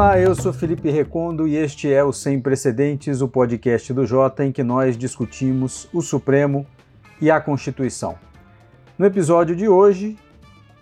[0.00, 4.42] Olá, eu sou Felipe Recondo e este é o Sem Precedentes, o podcast do Jota
[4.42, 6.66] em que nós discutimos o Supremo
[7.20, 8.14] e a Constituição.
[8.98, 10.16] No episódio de hoje,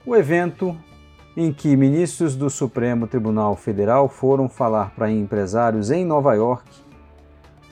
[0.06, 0.78] o evento
[1.36, 6.70] em que ministros do Supremo Tribunal Federal foram falar para empresários em Nova York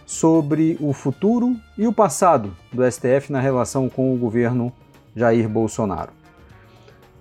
[0.05, 4.73] sobre o futuro e o passado do STF na relação com o governo
[5.15, 6.11] Jair Bolsonaro.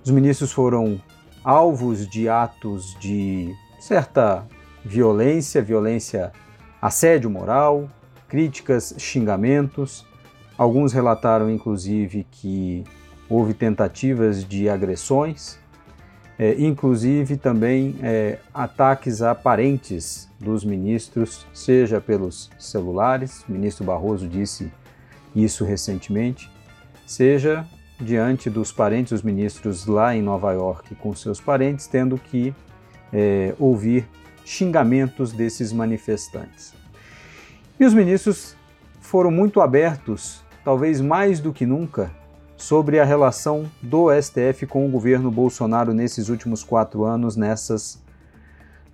[0.04, 1.00] Os ministros foram
[1.44, 3.54] alvos de atos de
[3.86, 4.48] certa
[4.84, 6.32] violência, violência,
[6.82, 7.88] assédio moral,
[8.28, 10.04] críticas, xingamentos.
[10.58, 12.84] Alguns relataram inclusive que
[13.30, 15.60] houve tentativas de agressões,
[16.40, 24.28] é, inclusive também é, ataques a parentes dos ministros, seja pelos celulares, o ministro Barroso
[24.28, 24.72] disse
[25.36, 26.50] isso recentemente,
[27.06, 27.64] seja
[28.02, 32.52] diante dos parentes dos ministros lá em Nova York com seus parentes, tendo que
[33.12, 34.08] é, ouvir
[34.44, 36.74] xingamentos desses manifestantes.
[37.80, 38.56] E os ministros
[39.00, 42.12] foram muito abertos, talvez mais do que nunca,
[42.56, 48.02] sobre a relação do STF com o governo Bolsonaro nesses últimos quatro anos, nessas,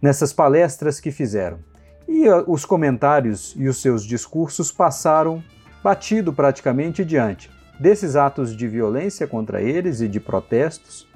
[0.01, 1.59] nessas palestras que fizeram.
[2.07, 5.43] E uh, os comentários e os seus discursos passaram
[5.83, 7.49] batido praticamente diante
[7.81, 11.07] desses atos de violência contra eles e de protestos,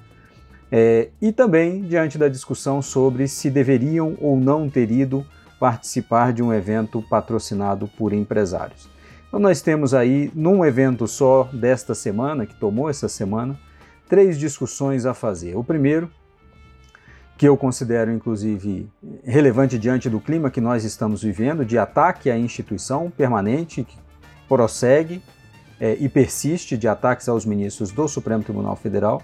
[0.71, 5.25] é, e também diante da discussão sobre se deveriam ou não ter ido
[5.59, 8.89] participar de um evento patrocinado por empresários.
[9.27, 13.59] Então, nós temos aí, num evento só desta semana, que tomou essa semana,
[14.07, 15.55] três discussões a fazer.
[15.55, 16.09] O primeiro,
[17.37, 18.89] que eu considero inclusive
[19.23, 23.97] relevante diante do clima que nós estamos vivendo, de ataque à instituição permanente, que
[24.47, 25.21] prossegue
[25.79, 29.21] é, e persiste de ataques aos ministros do Supremo Tribunal Federal.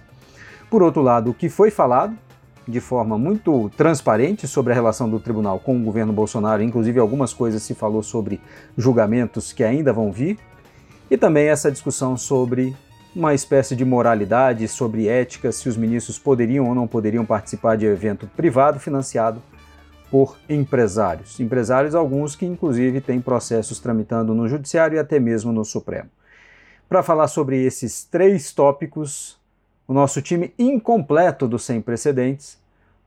[0.72, 2.18] Por outro lado, o que foi falado
[2.66, 7.34] de forma muito transparente sobre a relação do tribunal com o governo Bolsonaro, inclusive algumas
[7.34, 8.40] coisas se falou sobre
[8.78, 10.40] julgamentos que ainda vão vir,
[11.10, 12.74] e também essa discussão sobre
[13.14, 17.86] uma espécie de moralidade, sobre ética, se os ministros poderiam ou não poderiam participar de
[17.86, 19.44] evento privado financiado
[20.10, 21.38] por empresários.
[21.42, 26.10] Empresários, alguns que inclusive têm processos tramitando no Judiciário e até mesmo no Supremo.
[26.88, 29.41] Para falar sobre esses três tópicos,
[29.92, 32.58] o nosso time incompleto do Sem Precedentes,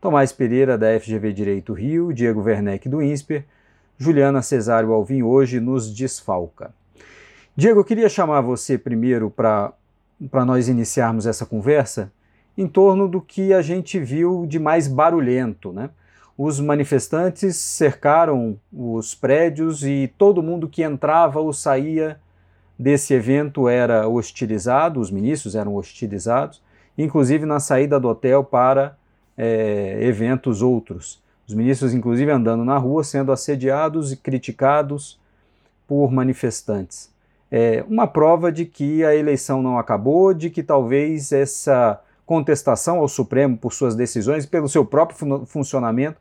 [0.03, 3.47] Tomás Pereira, da FGV Direito Rio, Diego Werneck, do INSPER,
[3.97, 6.75] Juliana Cesário Alvim, hoje nos desfalca.
[7.57, 9.73] Diego, eu queria chamar você primeiro para
[10.45, 12.13] nós iniciarmos essa conversa
[12.55, 15.73] em torno do que a gente viu de mais barulhento.
[15.73, 15.89] Né?
[16.37, 22.21] Os manifestantes cercaram os prédios e todo mundo que entrava ou saía
[22.79, 26.63] desse evento era hostilizado, os ministros eram hostilizados,
[26.97, 28.97] inclusive na saída do hotel para
[29.37, 31.23] é, eventos outros.
[31.47, 35.21] Os ministros, inclusive, andando na rua, sendo assediados e criticados
[35.87, 37.13] por manifestantes.
[37.51, 43.09] É uma prova de que a eleição não acabou, de que talvez essa contestação ao
[43.09, 46.19] Supremo por suas decisões, pelo seu próprio funcionamento,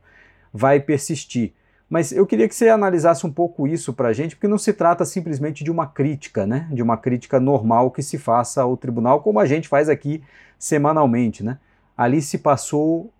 [0.53, 1.53] vai persistir.
[1.89, 4.73] Mas eu queria que você analisasse um pouco isso para a gente, porque não se
[4.73, 6.67] trata simplesmente de uma crítica, né?
[6.71, 10.23] de uma crítica normal que se faça ao tribunal, como a gente faz aqui
[10.63, 11.43] semanalmente.
[11.43, 11.59] Né?
[11.95, 13.11] Ali se passou,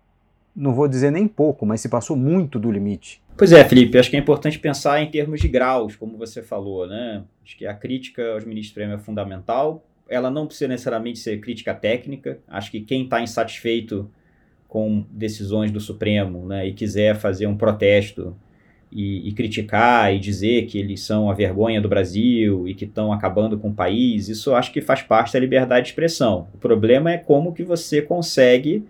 [0.56, 3.22] não vou dizer nem pouco, mas se passou muito do limite.
[3.36, 6.86] Pois é, Felipe, acho que é importante pensar em termos de graus, como você falou.
[6.86, 7.22] Né?
[7.44, 9.84] Acho que a crítica aos ministros Supremo é fundamental.
[10.08, 12.38] Ela não precisa necessariamente ser crítica técnica.
[12.48, 14.10] Acho que quem está insatisfeito
[14.66, 18.34] com decisões do Supremo né, e quiser fazer um protesto
[18.94, 23.12] e, e, criticar e dizer que eles são a vergonha do Brasil e que estão
[23.12, 26.46] acabando com o país, isso eu acho que faz parte da liberdade de expressão.
[26.54, 28.84] O problema é como que você consegue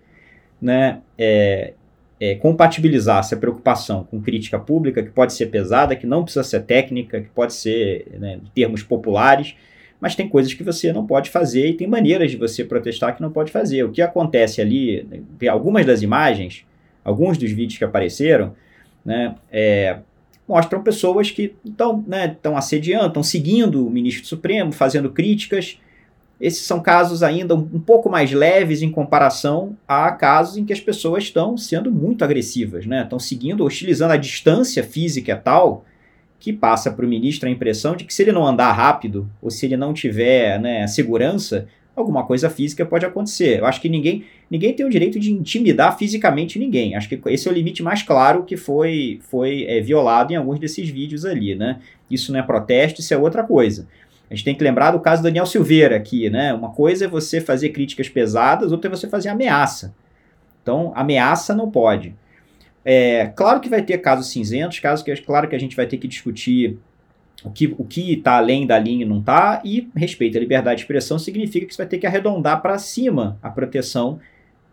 [0.61, 1.73] né, é,
[2.21, 6.61] é, compatibilizar essa preocupação com crítica pública, que pode ser pesada, que não precisa ser
[6.65, 9.57] técnica, que pode ser né, termos populares,
[9.99, 13.23] mas tem coisas que você não pode fazer e tem maneiras de você protestar que
[13.23, 13.85] não pode fazer.
[13.85, 16.67] O que acontece ali, algumas das imagens,
[17.03, 18.55] alguns dos vídeos que apareceram,
[19.05, 19.99] né, é,
[20.49, 25.79] mostram pessoas que estão né, assediando, estão seguindo o ministro Supremo, fazendo críticas.
[26.41, 30.81] Esses são casos ainda um, pouco mais leves em comparação a casos em que as
[30.81, 33.03] pessoas estão sendo muito agressivas, né?
[33.03, 35.85] Estão seguindo, hostilizando a distância física tal
[36.39, 39.51] que passa para o ministro a impressão de que se ele não andar rápido ou
[39.51, 41.67] se ele não tiver né, segurança,
[41.97, 43.61] alguma coisa física pode acontecer.
[43.61, 46.95] Eu acho que ninguém, ninguém tem o direito de intimidar fisicamente ninguém.
[46.97, 50.59] Acho que esse é o limite mais claro que foi, foi é, violado em alguns
[50.59, 51.81] desses vídeos ali, né?
[52.11, 53.87] Isso não é protesto, isso é outra coisa.
[54.31, 56.53] A gente tem que lembrar do caso do Daniel Silveira aqui, né?
[56.53, 59.95] Uma coisa é você fazer críticas pesadas, outra é você fazer ameaça.
[60.63, 62.15] Então, ameaça não pode.
[62.85, 65.97] É, claro que vai ter casos cinzentos, casos que claro que a gente vai ter
[65.97, 66.79] que discutir
[67.43, 70.83] o que o que está além da linha não está, e respeito à liberdade de
[70.83, 74.21] expressão significa que você vai ter que arredondar para cima a proteção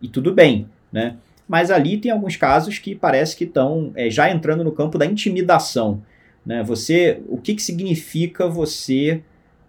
[0.00, 1.16] e tudo bem, né?
[1.48, 5.04] Mas ali tem alguns casos que parece que estão é, já entrando no campo da
[5.04, 6.02] intimidação,
[6.46, 6.62] né?
[6.62, 9.22] Você, o que, que significa você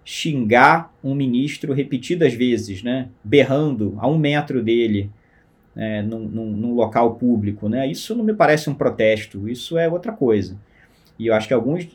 [0.05, 3.09] xingar um ministro repetidas vezes, né?
[3.23, 5.09] Berrando a um metro dele,
[5.75, 7.87] é, num, num, num local público, né?
[7.87, 10.57] Isso não me parece um protesto, isso é outra coisa.
[11.17, 11.87] E eu acho que alguns.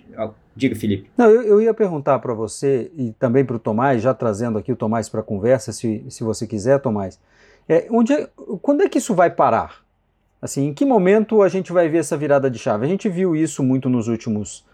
[0.58, 1.08] Diga, Felipe.
[1.16, 4.72] Não, eu, eu ia perguntar para você e também para o Tomás, já trazendo aqui
[4.72, 7.16] o Tomás para a conversa, se, se você quiser, Tomás.
[7.68, 8.28] É, onde é,
[8.60, 9.84] quando é que isso vai parar?
[10.42, 12.84] Assim, em que momento a gente vai ver essa virada de chave?
[12.84, 14.66] A gente viu isso muito nos últimos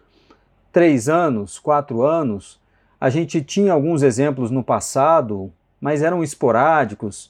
[0.72, 2.58] três anos, quatro anos.
[2.98, 7.28] A gente tinha alguns exemplos no passado, mas eram esporádicos.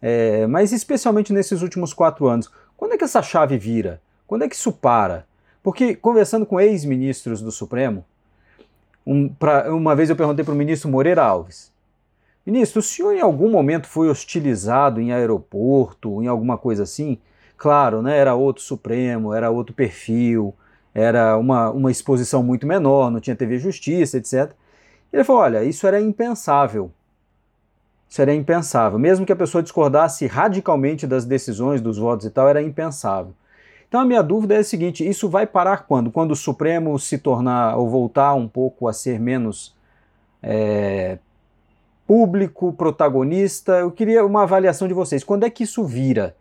[0.00, 2.48] É, mas especialmente nesses últimos quatro anos.
[2.76, 4.00] Quando é que essa chave vira?
[4.28, 5.26] Quando é que isso para?
[5.66, 8.04] Porque, conversando com ex-ministros do Supremo,
[9.04, 11.72] um, pra, uma vez eu perguntei para o ministro Moreira Alves:
[12.46, 17.18] Ministro, o senhor em algum momento foi hostilizado em aeroporto, em alguma coisa assim?
[17.56, 20.54] Claro, né, era outro Supremo, era outro perfil,
[20.94, 24.52] era uma, uma exposição muito menor, não tinha TV Justiça, etc.
[25.12, 26.92] Ele falou: olha, isso era impensável.
[28.08, 29.00] Isso era impensável.
[29.00, 33.34] Mesmo que a pessoa discordasse radicalmente das decisões, dos votos e tal, era impensável.
[33.88, 36.10] Então a minha dúvida é a seguinte: isso vai parar quando?
[36.10, 39.74] Quando o Supremo se tornar ou voltar um pouco a ser menos
[40.42, 41.18] é,
[42.06, 43.72] público, protagonista?
[43.72, 45.24] Eu queria uma avaliação de vocês.
[45.24, 46.36] Quando é que isso vira?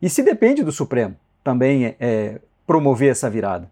[0.00, 3.70] E se depende do Supremo também é, promover essa virada?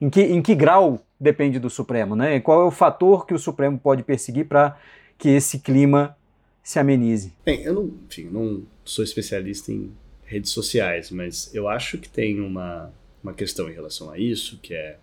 [0.00, 2.14] Em que, em que grau depende do Supremo?
[2.14, 2.38] Né?
[2.40, 4.76] Qual é o fator que o Supremo pode perseguir para
[5.16, 6.16] que esse clima
[6.62, 7.32] se amenize?
[7.44, 9.90] Bem, eu não, enfim, não sou especialista em
[10.28, 12.92] redes sociais, mas eu acho que tem uma,
[13.22, 14.98] uma questão em relação a isso, que é.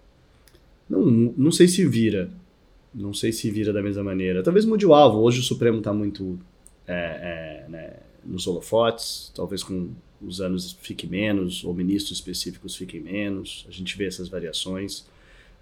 [0.88, 2.30] Não, não sei se vira.
[2.94, 4.44] Não sei se vira da mesma maneira.
[4.44, 5.20] Talvez mude o alvo.
[5.20, 6.40] Hoje o Supremo está muito
[6.88, 7.94] é, é, né,
[8.24, 9.90] nos holofotes, talvez com
[10.22, 13.66] os anos fique menos, ou ministros específicos fiquem menos.
[13.68, 15.08] A gente vê essas variações.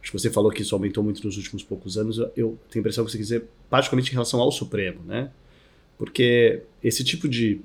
[0.02, 2.18] Acho que você falou que isso aumentou muito nos últimos poucos anos.
[2.36, 5.32] Eu tenho a impressão que você quer dizer, particularmente em relação ao Supremo, né?
[5.98, 7.62] Porque esse tipo de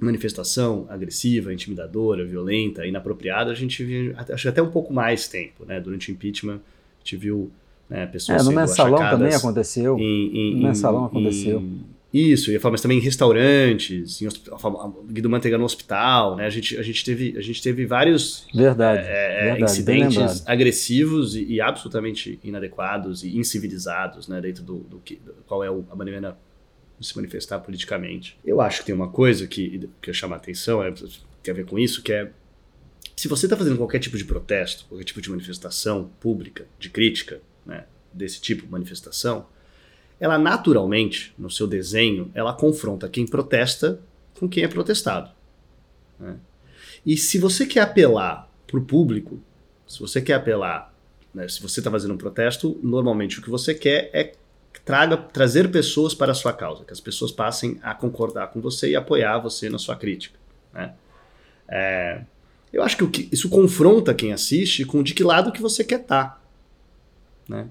[0.00, 5.78] manifestação agressiva, intimidadora, violenta, inapropriada, a gente viu, acho até um pouco mais tempo, né?
[5.78, 7.50] Durante o impeachment, a gente viu
[7.88, 9.98] né, pessoas é, no mensalão também aconteceu.
[9.98, 11.62] Em, em, no mensalão aconteceu.
[12.12, 14.28] Isso, eu ia falar, mas também em restaurantes, em
[15.12, 16.44] Guido Manteiga no hospital, né?
[16.44, 21.44] A gente, a gente, teve, a gente teve vários verdade, é, verdade, incidentes agressivos e,
[21.44, 24.40] e, absolutamente inadequados e incivilizados, né?
[24.40, 26.36] Dentro do, do, que, do qual é a maneira
[27.00, 28.38] se manifestar politicamente.
[28.44, 30.92] Eu acho que tem uma coisa que, que chama a atenção, é,
[31.42, 32.30] tem a ver com isso, que é
[33.16, 37.40] se você está fazendo qualquer tipo de protesto, qualquer tipo de manifestação pública, de crítica,
[37.66, 39.46] né, desse tipo de manifestação,
[40.18, 44.00] ela naturalmente, no seu desenho, ela confronta quem protesta
[44.38, 45.30] com quem é protestado.
[46.18, 46.36] Né?
[47.04, 49.38] E se você quer apelar para o público,
[49.86, 50.94] se você quer apelar,
[51.34, 54.32] né, se você está fazendo um protesto, normalmente o que você quer é
[54.84, 58.90] traga, trazer pessoas para a sua causa, que as pessoas passem a concordar com você
[58.90, 60.38] e apoiar você na sua crítica.
[60.72, 60.92] Né?
[61.68, 62.22] É,
[62.72, 66.00] eu acho que, que isso confronta quem assiste com de que lado que você quer
[66.00, 66.24] estar.
[66.24, 66.40] Tá,
[67.48, 67.68] né?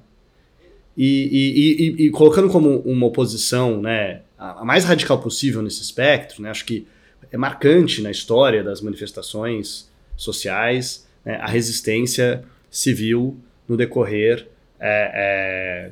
[0.97, 6.41] E, e, e, e, colocando como uma oposição né, a, mais radical possível nesse espectro,
[6.41, 6.85] né, acho que
[7.31, 15.91] é marcante na história das manifestações sociais né, a resistência civil no decorrer é, é,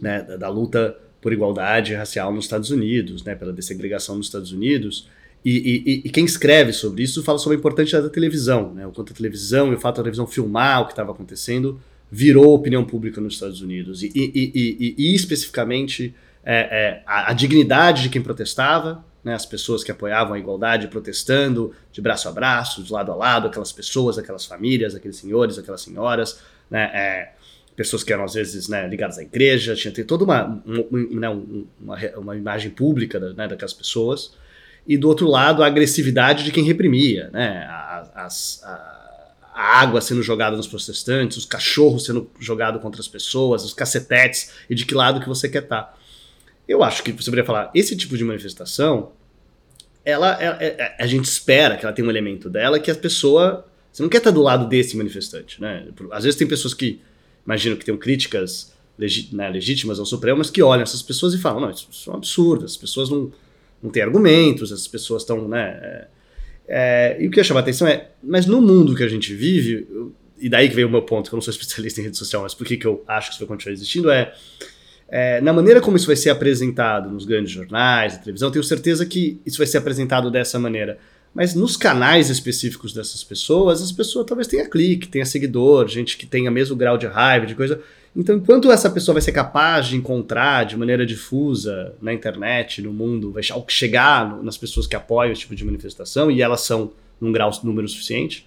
[0.00, 4.52] né, da, da, luta por igualdade racial nos Estados Unidos, né, pela dessegregação nos Estados
[4.52, 5.08] Unidos.
[5.44, 8.90] E, e, e, quem escreve sobre isso fala sobre a importância da televisão, né, o
[8.90, 12.84] quanto a televisão e o fato da televisão filmar o que estava acontecendo virou opinião
[12.84, 14.02] pública nos Estados Unidos.
[14.02, 19.90] E, e especificamente é, é, a, a, dignidade de quem protestava, né, as pessoas que
[19.90, 24.44] apoiavam a igualdade protestando de braço a braço, de lado a lado, aquelas pessoas, aquelas
[24.44, 27.32] famílias, aqueles senhores, aquelas senhoras, né, é,
[27.76, 31.98] pessoas que eram às vezes né, ligadas à igreja, tinha ter toda uma, né, uma,
[32.16, 34.32] uma, imagem pública né, daquelas pessoas,
[34.86, 37.66] e do outro lado a agressividade de quem reprimia, né,
[38.14, 38.72] as, a,
[39.52, 44.52] a, água sendo jogada nos protestantes, os cachorros sendo jogados contra as pessoas, os cacetetes,
[44.70, 45.82] e de que lado que você quer estar.
[45.82, 45.94] Tá.
[46.68, 49.12] Eu acho que você poderia falar, esse tipo de manifestação,
[50.04, 52.94] ela, ela, é, é, a gente espera que ela tenha um elemento dela que a
[52.94, 57.00] pessoa, você não quer estar do lado desse manifestante, né, às vezes tem pessoas que
[57.44, 58.72] imagino que tenham críticas
[59.32, 62.12] né, legítimas ao Supremo, mas que olham essas pessoas e falam: não, isso, isso é
[62.12, 63.32] um absurdo, as pessoas não,
[63.82, 65.48] não têm argumentos, essas pessoas estão.
[65.48, 66.06] Né, é...
[66.66, 69.34] É, e o que eu chamo a atenção é, mas no mundo que a gente
[69.34, 69.86] vive,
[70.38, 72.42] e daí que veio o meu ponto, que eu não sou especialista em rede social,
[72.42, 74.32] mas por que, que eu acho que isso vai continuar existindo, é,
[75.08, 79.04] é, na maneira como isso vai ser apresentado nos grandes jornais, na televisão, tenho certeza
[79.04, 80.98] que isso vai ser apresentado dessa maneira.
[81.34, 86.26] Mas nos canais específicos dessas pessoas, as pessoas talvez tenha clique, tenha seguidor, gente que
[86.26, 87.80] tenha mesmo grau de raiva, de coisa.
[88.14, 92.92] Então, enquanto essa pessoa vai ser capaz de encontrar de maneira difusa na internet, no
[92.92, 97.32] mundo, vai chegar nas pessoas que apoiam esse tipo de manifestação e elas são num
[97.32, 98.46] grau número suficiente,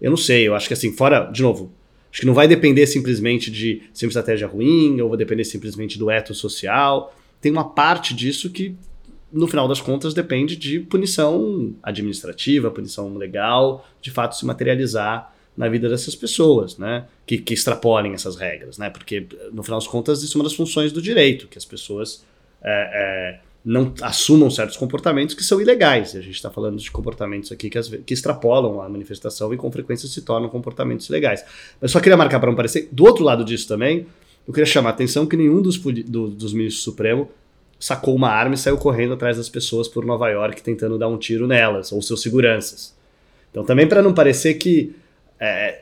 [0.00, 0.48] eu não sei.
[0.48, 1.70] Eu acho que assim, fora, de novo,
[2.10, 5.98] acho que não vai depender simplesmente de ser uma estratégia ruim, ou vai depender simplesmente
[5.98, 7.14] do eto social.
[7.40, 8.74] Tem uma parte disso que
[9.32, 15.68] no final das contas, depende de punição administrativa, punição legal, de fato se materializar na
[15.68, 17.06] vida dessas pessoas, né?
[17.26, 18.90] Que, que extrapolem essas regras, né?
[18.90, 22.24] Porque, no final das contas, isso é uma das funções do direito, que as pessoas
[22.62, 26.14] é, é, não assumam certos comportamentos que são ilegais.
[26.14, 29.56] E a gente está falando de comportamentos aqui que, as, que extrapolam a manifestação e,
[29.56, 31.44] com frequência, se tornam comportamentos ilegais.
[31.80, 34.06] Mas só queria marcar para não parecer, do outro lado disso também,
[34.46, 37.30] eu queria chamar a atenção que nenhum dos, do, dos ministros do Supremo
[37.82, 41.18] sacou uma arma e saiu correndo atrás das pessoas por Nova York tentando dar um
[41.18, 42.94] tiro nelas, ou seus seguranças.
[43.50, 44.94] Então, também para não parecer que
[45.40, 45.80] é,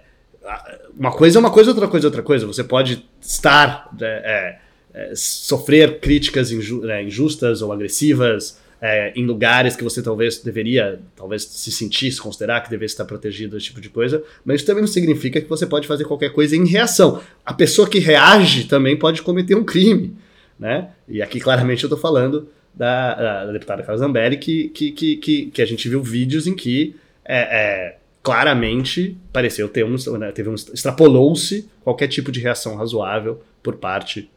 [0.98, 2.46] uma coisa é uma coisa, outra coisa é outra coisa.
[2.46, 4.58] Você pode estar, é,
[4.94, 11.00] é, é sofrer críticas né, injustas ou agressivas é, em lugares que você talvez deveria,
[11.14, 14.66] talvez se sentir, se considerar que deveria estar protegido desse tipo de coisa, mas isso
[14.66, 17.20] também não significa que você pode fazer qualquer coisa em reação.
[17.44, 20.16] A pessoa que reage também pode cometer um crime
[20.60, 20.90] né?
[21.08, 25.62] E aqui claramente eu estou falando da, da, deputada Carla Zambelli, que, que, que, que,
[25.62, 30.54] a gente viu vídeos em que é, é, claramente pareceu ter um, né, teve um
[30.54, 34.30] extrapolou-se qualquer tipo de reação razoável por parte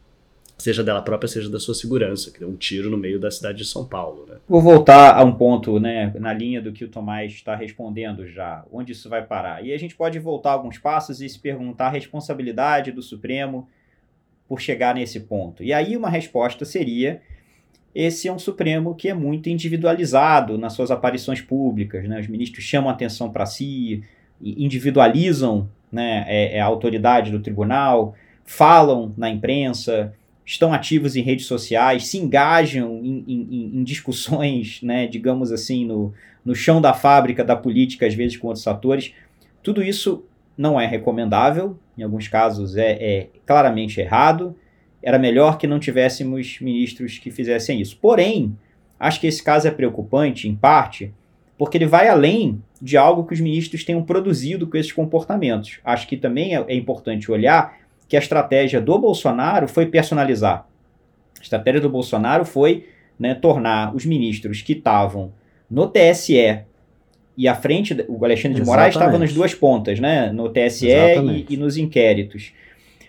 [0.57, 3.57] seja dela própria, seja da sua segurança, que deu um tiro no meio da cidade
[3.57, 4.25] de São Paulo.
[4.29, 4.37] Né?
[4.47, 8.63] Vou voltar a um ponto, né, na linha do que o Tomás está respondendo já,
[8.71, 9.65] onde isso vai parar.
[9.65, 13.67] E a gente pode voltar alguns passos e se perguntar a responsabilidade do Supremo
[14.47, 15.63] por chegar nesse ponto?
[15.63, 17.21] E aí uma resposta seria:
[17.93, 22.07] esse é um Supremo que é muito individualizado nas suas aparições públicas.
[22.07, 22.19] Né?
[22.19, 24.03] Os ministros chamam atenção para si,
[24.41, 31.45] individualizam né, é, é, a autoridade do tribunal, falam na imprensa, estão ativos em redes
[31.45, 37.43] sociais, se engajam em, em, em discussões, né, digamos assim, no, no chão da fábrica
[37.43, 39.13] da política, às vezes com outros atores.
[39.61, 40.25] Tudo isso
[40.57, 44.55] não é recomendável, em alguns casos é, é claramente errado.
[45.01, 47.97] Era melhor que não tivéssemos ministros que fizessem isso.
[48.01, 48.57] Porém,
[48.99, 51.13] acho que esse caso é preocupante, em parte,
[51.57, 55.79] porque ele vai além de algo que os ministros tenham produzido com esses comportamentos.
[55.83, 60.67] Acho que também é, é importante olhar que a estratégia do Bolsonaro foi personalizar.
[61.39, 65.31] A estratégia do Bolsonaro foi né, tornar os ministros que estavam
[65.69, 66.63] no TSE
[67.35, 70.31] e à frente, o Alexandre de Moraes estava nas duas pontas, né?
[70.31, 72.53] No TSE e, e, nos inquéritos.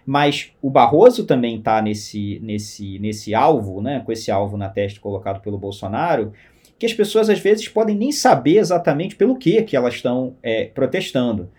[0.07, 4.03] Mas o Barroso também está nesse, nesse, nesse alvo, né?
[4.05, 6.33] Com esse alvo na testa colocado pelo Bolsonaro,
[6.79, 10.67] que as pessoas às vezes podem nem saber exatamente pelo que, que elas estão é,
[10.67, 11.51] protestando.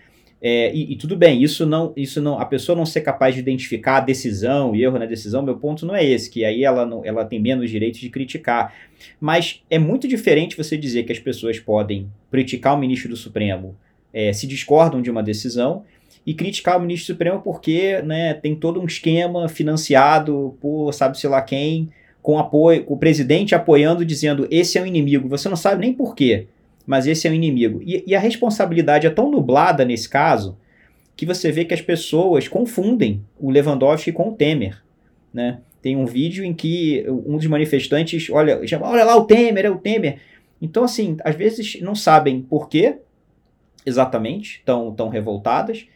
[0.48, 3.42] É, e, e, tudo bem, isso não, isso não, a pessoa não ser capaz de
[3.42, 6.86] identificar a decisão, o erro na decisão, meu ponto não é esse, que aí ela,
[6.86, 8.72] não, ela tem menos direito de criticar.
[9.20, 13.76] Mas é muito diferente você dizer que as pessoas podem criticar o ministro do Supremo
[14.14, 15.84] é, se discordam de uma decisão
[16.24, 21.28] e criticar o ministro do Supremo porque né, tem todo um esquema financiado por sabe-se
[21.28, 21.90] lá quem,
[22.22, 25.28] com apoio, o presidente apoiando, dizendo esse é o inimigo.
[25.28, 26.46] Você não sabe nem por quê
[26.86, 27.82] mas esse é o inimigo.
[27.84, 30.58] E, e a responsabilidade é tão nublada nesse caso
[31.16, 34.84] que você vê que as pessoas confundem o Lewandowski com o Temer.
[35.34, 35.60] Né?
[35.82, 39.70] Tem um vídeo em que um dos manifestantes olha, chama, olha lá o Temer, é
[39.70, 40.20] o Temer.
[40.62, 42.98] Então, assim, às vezes não sabem por quê
[43.86, 45.88] exatamente, estão tão revoltadas,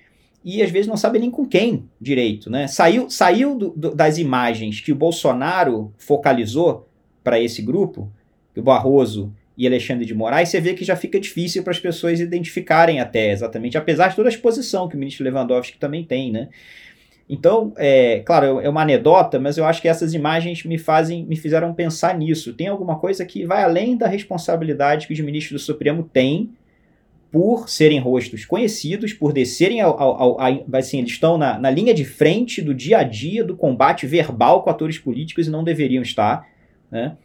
[0.46, 2.50] e às vezes não sabem nem com quem direito.
[2.50, 2.68] Né?
[2.68, 6.88] Saiu, saiu do, do, das imagens que o Bolsonaro focalizou
[7.24, 8.12] para esse grupo,
[8.54, 11.80] que o Barroso e Alexandre de Moraes, você vê que já fica difícil para as
[11.80, 16.32] pessoas identificarem até exatamente, apesar de toda a exposição que o ministro Lewandowski também tem,
[16.32, 16.48] né?
[17.30, 21.36] Então, é, claro, é uma anedota, mas eu acho que essas imagens me fazem, me
[21.36, 22.54] fizeram pensar nisso.
[22.54, 26.52] Tem alguma coisa que vai além da responsabilidade que os ministros do Supremo têm
[27.30, 31.70] por serem rostos conhecidos, por descerem ao, ao, ao, ao assim, eles estão na, na
[31.70, 35.66] linha de frente do dia a dia do combate verbal com atores políticos e não
[35.66, 36.48] deveriam estar,
[36.90, 37.18] né?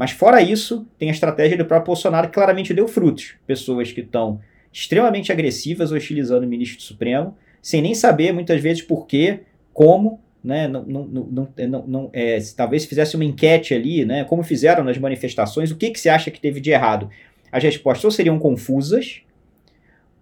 [0.00, 3.34] Mas fora isso, tem a estratégia do próprio Bolsonaro que claramente deu frutos.
[3.46, 4.40] Pessoas que estão
[4.72, 9.40] extremamente agressivas hostilizando o ministro do Supremo, sem nem saber muitas vezes por quê,
[9.74, 14.24] como, né, não, não, não, não, não é, se talvez fizesse uma enquete ali, né,
[14.24, 17.10] como fizeram nas manifestações, o que, que você acha que teve de errado?
[17.52, 19.20] as respostas ou seriam confusas,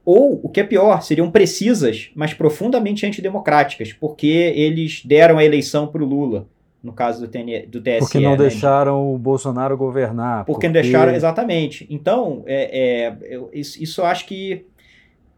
[0.05, 5.87] ou, o que é pior, seriam precisas, mas profundamente antidemocráticas, porque eles deram a eleição
[5.87, 6.49] para o Lula,
[6.83, 7.99] no caso do, TN, do TSE.
[7.99, 8.37] Porque não né?
[8.37, 10.45] deixaram o Bolsonaro governar.
[10.45, 10.67] Porque, porque...
[10.69, 11.87] não deixaram, exatamente.
[11.91, 14.65] Então, é, é, isso, isso eu acho que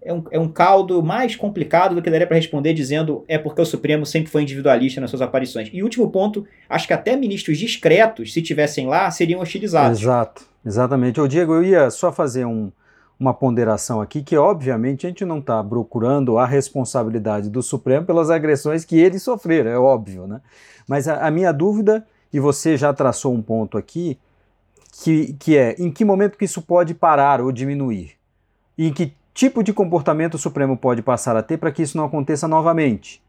[0.02, 3.60] é um, é um caldo mais complicado do que daria para responder dizendo é porque
[3.60, 5.68] o Supremo sempre foi individualista nas suas aparições.
[5.72, 10.00] E último ponto, acho que até ministros discretos, se tivessem lá, seriam hostilizados.
[10.00, 11.20] Exato, exatamente.
[11.20, 12.72] Ô Diego, eu ia só fazer um,
[13.20, 18.30] uma ponderação aqui, que obviamente a gente não está procurando a responsabilidade do Supremo pelas
[18.30, 20.40] agressões que eles sofreram, é óbvio, né?
[20.88, 24.18] Mas a, a minha dúvida, e você já traçou um ponto aqui,
[25.04, 28.12] que, que é em que momento que isso pode parar ou diminuir?
[28.76, 31.98] E em que tipo de comportamento o Supremo pode passar a ter para que isso
[31.98, 33.22] não aconteça novamente?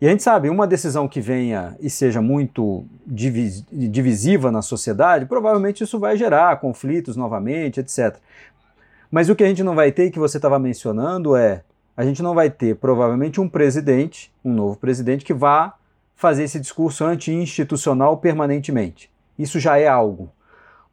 [0.00, 5.82] E a gente sabe, uma decisão que venha e seja muito divisiva na sociedade, provavelmente
[5.82, 8.16] isso vai gerar conflitos novamente, etc.
[9.10, 11.62] Mas o que a gente não vai ter, que você estava mencionando, é
[11.96, 15.74] a gente não vai ter provavelmente um presidente, um novo presidente, que vá
[16.14, 19.10] fazer esse discurso anti-institucional permanentemente.
[19.38, 20.30] Isso já é algo.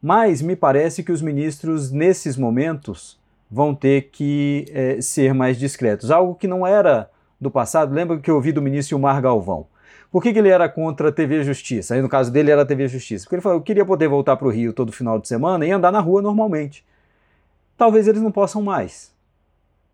[0.02, 3.18] Mas me parece que os ministros, nesses momentos,
[3.50, 6.10] vão ter que é, ser mais discretos.
[6.10, 7.94] Algo que não era do passado.
[7.94, 9.66] Lembra que eu ouvi do ministro Mar Galvão?
[10.10, 11.94] Por que, que, ele era contra a TV Justiça?
[11.94, 13.24] Aí, no caso dele, era a TV Justiça.
[13.24, 15.70] Porque ele falou: eu queria poder voltar para o Rio todo final de semana e
[15.70, 16.84] andar na rua normalmente
[17.76, 19.14] talvez eles não possam mais.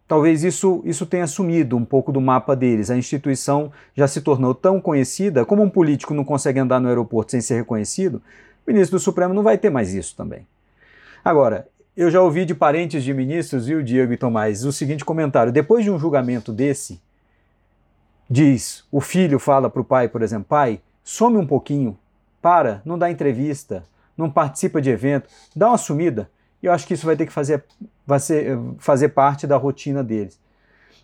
[0.07, 2.91] Talvez isso, isso tenha sumido um pouco do mapa deles.
[2.91, 7.31] A instituição já se tornou tão conhecida, como um político não consegue andar no aeroporto
[7.31, 8.21] sem ser reconhecido,
[8.67, 10.47] o ministro do Supremo não vai ter mais isso também.
[11.25, 15.53] Agora, eu já ouvi de parentes de ministros, viu, Diego e Tomás, o seguinte comentário:
[15.53, 17.01] depois de um julgamento desse,
[18.29, 21.99] diz, o filho fala para o pai, por exemplo, pai, some um pouquinho,
[22.41, 23.85] para, não dá entrevista,
[24.17, 26.31] não participa de evento, dá uma sumida.
[26.62, 27.64] E eu acho que isso vai ter que fazer,
[28.07, 30.40] vai ser, fazer parte da rotina deles.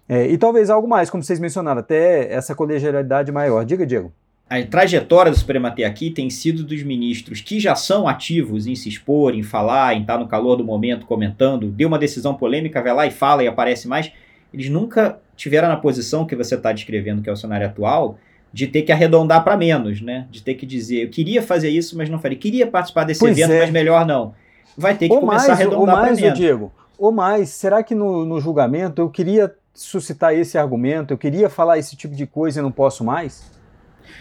[0.09, 3.65] É, e talvez algo mais, como vocês mencionaram, até essa colegialidade maior.
[3.65, 4.13] Diga, Diego.
[4.49, 8.75] A trajetória do Supremo até aqui tem sido dos ministros que já são ativos em
[8.75, 12.81] se expor, em falar, em estar no calor do momento comentando, deu uma decisão polêmica,
[12.81, 14.11] vai lá e fala e aparece mais.
[14.55, 18.19] Eles nunca tiveram na posição que você está descrevendo, que é o cenário atual,
[18.51, 20.27] de ter que arredondar para menos, né?
[20.31, 22.39] De ter que dizer, eu queria fazer isso, mas não falei.
[22.39, 23.61] Queria participar desse pois evento, é.
[23.61, 24.33] mas melhor não
[24.79, 27.95] vai ter que ou começar mais, a arredondar ou mais, Diego, ou mais, será que
[27.95, 32.61] no, no julgamento eu queria suscitar esse argumento, eu queria falar esse tipo de coisa
[32.61, 33.51] e não posso mais?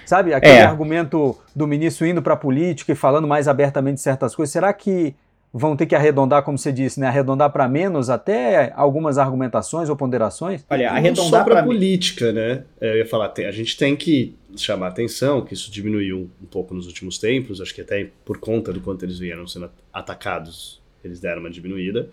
[0.06, 0.64] Sabe, aquele é.
[0.64, 5.16] argumento do ministro indo para a política e falando mais abertamente certas coisas, será que
[5.54, 9.96] vão ter que arredondar, como você disse, né, arredondar para menos até algumas argumentações ou
[9.96, 10.66] ponderações?
[10.70, 12.64] Olha, arredondar para política, né?
[12.80, 16.74] É, eu ia falar, a gente tem que chamar atenção que isso diminuiu um pouco
[16.74, 21.20] nos últimos tempos, acho que até por conta do quanto eles vieram sendo atacados, eles
[21.20, 22.10] deram uma diminuída.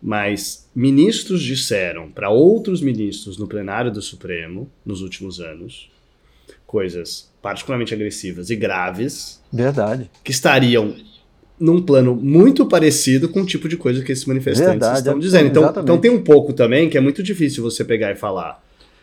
[0.00, 5.90] Mas ministros disseram para outros ministros no plenário do Supremo nos últimos anos
[6.68, 9.42] coisas particularmente agressivas e graves.
[9.50, 10.10] Verdade.
[10.22, 10.94] Que estariam
[11.60, 15.46] num plano muito parecido com o tipo de coisa que esses manifestantes Verdade, estão dizendo.
[15.48, 18.62] Então, então tem um pouco também que é muito difícil você pegar e falar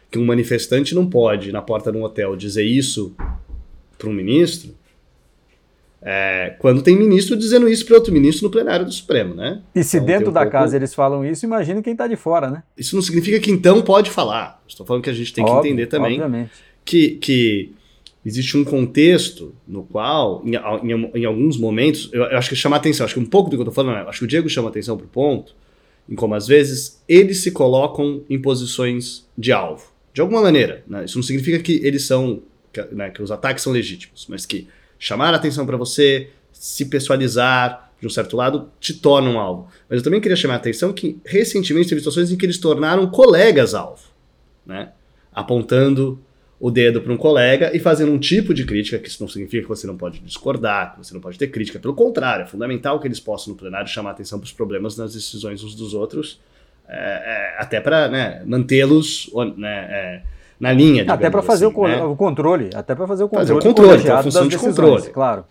[0.09, 3.13] que um manifestante não pode, na porta de um hotel, dizer isso
[3.97, 4.73] para um ministro,
[6.07, 9.63] é, quando tem ministro dizendo isso para outro ministro no plenário do Supremo, né?
[9.73, 10.51] E se então, dentro um da pouco...
[10.51, 12.63] casa eles falam isso, imagine quem está de fora, né?
[12.77, 14.61] Isso não significa que então pode falar.
[14.67, 16.47] Estou falando que a gente tem Óbvio, que entender também
[16.85, 17.73] que, que
[18.25, 22.75] existe um contexto no qual, em, em, em alguns momentos, eu, eu, acho que chama
[22.75, 24.69] atenção, acho que um pouco do que eu estou falando, acho que o Diego chama
[24.69, 25.55] atenção para o ponto,
[26.09, 29.93] em como às vezes eles se colocam em posições de alvo.
[30.11, 30.83] De alguma maneira.
[30.87, 31.05] Né?
[31.05, 32.41] Isso não significa que eles são,
[32.73, 36.85] que, né, que os ataques são legítimos, mas que chamar a atenção para você, se
[36.85, 39.67] pessoalizar de um certo lado, te torna um alvo.
[39.89, 43.07] Mas eu também queria chamar a atenção que recentemente teve situações em que eles tornaram
[43.07, 44.03] colegas alvo,
[44.65, 44.91] né?
[45.31, 46.19] apontando
[46.65, 49.61] o dedo para um colega e fazendo um tipo de crítica, que isso não significa
[49.61, 51.77] que você não pode discordar, que você não pode ter crítica.
[51.77, 55.13] Pelo contrário, é fundamental que eles possam no plenário chamar atenção para os problemas nas
[55.13, 56.41] decisões uns dos outros,
[56.89, 60.21] é, é, até para né, mantê-los né, é,
[60.59, 61.05] na linha.
[61.07, 62.03] Até para fazer assim, o, né?
[62.03, 63.47] o, controle, até para fazer o controle.
[63.47, 65.09] Fazer o controle, então, a função de controle.
[65.09, 65.45] Claro.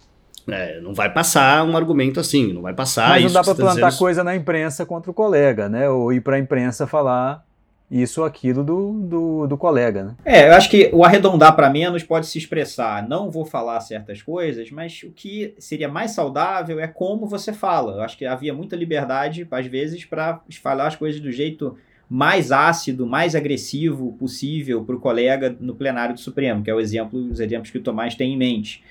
[0.49, 3.63] É, não vai passar um argumento assim, não vai passar Mas não dá para tá
[3.63, 3.99] plantar dizendo...
[4.01, 5.89] coisa na imprensa contra o colega, né?
[5.89, 7.45] Ou ir para a imprensa falar
[7.91, 10.15] isso ou aquilo do, do, do, colega, né?
[10.25, 13.07] É, eu acho que o arredondar para menos pode se expressar.
[13.07, 17.97] Não vou falar certas coisas, mas o que seria mais saudável é como você fala.
[17.97, 21.77] Eu acho que havia muita liberdade, às vezes, para falar as coisas do jeito
[22.09, 26.81] mais ácido, mais agressivo possível para o colega no plenário do Supremo, que é o
[26.81, 28.83] exemplo, os exemplos que o Tomás tem em mente.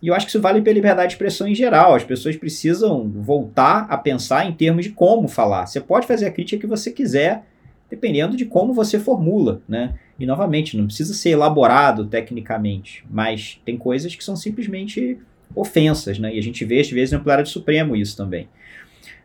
[0.00, 1.94] E eu acho que isso vale pela liberdade de expressão em geral.
[1.94, 5.66] As pessoas precisam voltar a pensar em termos de como falar.
[5.66, 7.44] Você pode fazer a crítica que você quiser,
[7.92, 9.92] dependendo de como você formula, né?
[10.18, 15.18] E novamente, não precisa ser elaborado tecnicamente, mas tem coisas que são simplesmente
[15.54, 16.34] ofensas, né?
[16.34, 18.48] E a gente vê às vezes no plenário do Supremo isso também.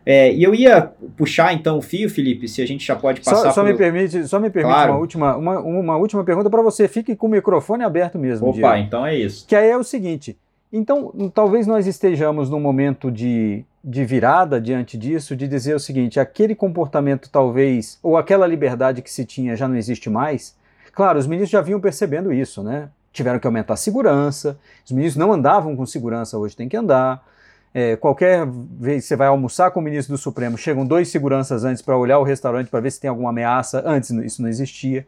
[0.04, 0.82] É, e eu ia
[1.16, 3.36] puxar então o fio, Felipe, se a gente já pode passar.
[3.36, 4.92] Só, só me permite, só me permite claro.
[4.92, 6.86] uma, última, uma, uma última pergunta para você.
[6.86, 8.48] Fique com o microfone aberto mesmo.
[8.48, 8.76] Opa, Diego.
[8.76, 9.46] então é isso.
[9.46, 10.36] Que aí é o seguinte:
[10.72, 16.20] então, talvez nós estejamos num momento de, de virada diante disso, de dizer o seguinte:
[16.20, 20.54] aquele comportamento talvez, ou aquela liberdade que se tinha já não existe mais.
[20.92, 22.90] Claro, os ministros já vinham percebendo isso, né?
[23.12, 27.26] Tiveram que aumentar a segurança, os ministros não andavam com segurança, hoje tem que andar.
[27.72, 31.64] É, qualquer vez que você vai almoçar com o ministro do Supremo, chegam dois seguranças
[31.64, 33.82] antes para olhar o restaurante para ver se tem alguma ameaça.
[33.86, 35.06] Antes isso não existia.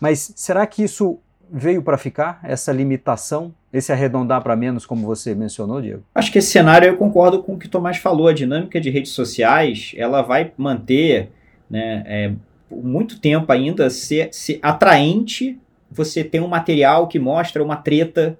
[0.00, 1.18] Mas será que isso
[1.56, 6.02] veio para ficar, essa limitação, esse arredondar para menos, como você mencionou, Diego?
[6.12, 8.26] Acho que esse cenário eu concordo com o que o Tomás falou.
[8.26, 11.30] A dinâmica de redes sociais ela vai manter
[11.70, 12.32] né, é,
[12.68, 15.56] por muito tempo ainda ser, ser atraente
[15.88, 18.36] você ter um material que mostra uma treta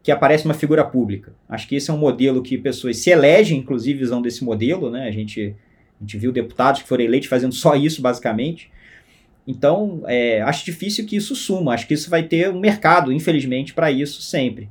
[0.00, 1.32] que aparece uma figura pública.
[1.48, 4.90] Acho que esse é um modelo que pessoas se elegem, inclusive, usando esse modelo.
[4.90, 5.08] Né?
[5.08, 5.56] A, gente,
[6.00, 8.70] a gente viu deputados que foram eleitos fazendo só isso, basicamente.
[9.48, 11.72] Então, é, acho difícil que isso suma.
[11.72, 14.68] Acho que isso vai ter um mercado, infelizmente, para isso sempre.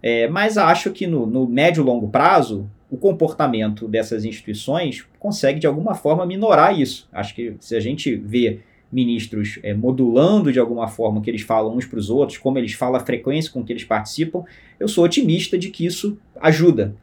[0.00, 5.58] É, mas acho que no, no médio e longo prazo, o comportamento dessas instituições consegue,
[5.58, 7.08] de alguma forma, minorar isso.
[7.12, 8.60] Acho que se a gente vê
[8.92, 12.56] ministros é, modulando de alguma forma o que eles falam uns para os outros, como
[12.56, 14.44] eles falam, a frequência com que eles participam,
[14.78, 16.94] eu sou otimista de que isso ajuda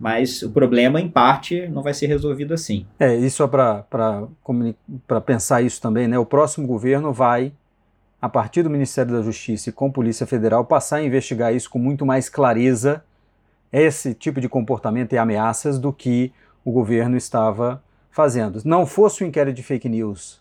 [0.00, 2.86] mas o problema, em parte, não vai ser resolvido assim.
[2.98, 3.84] É, e só para
[5.26, 7.52] pensar isso também, né, o próximo governo vai,
[8.20, 11.68] a partir do Ministério da Justiça e com a Polícia Federal, passar a investigar isso
[11.68, 13.04] com muito mais clareza,
[13.70, 16.32] esse tipo de comportamento e ameaças, do que
[16.64, 18.60] o governo estava fazendo.
[18.64, 20.40] Não fosse o inquérito de fake news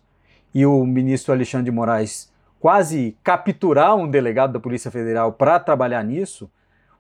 [0.55, 6.03] e o ministro Alexandre de Moraes quase capturar um delegado da Polícia Federal para trabalhar
[6.03, 6.49] nisso,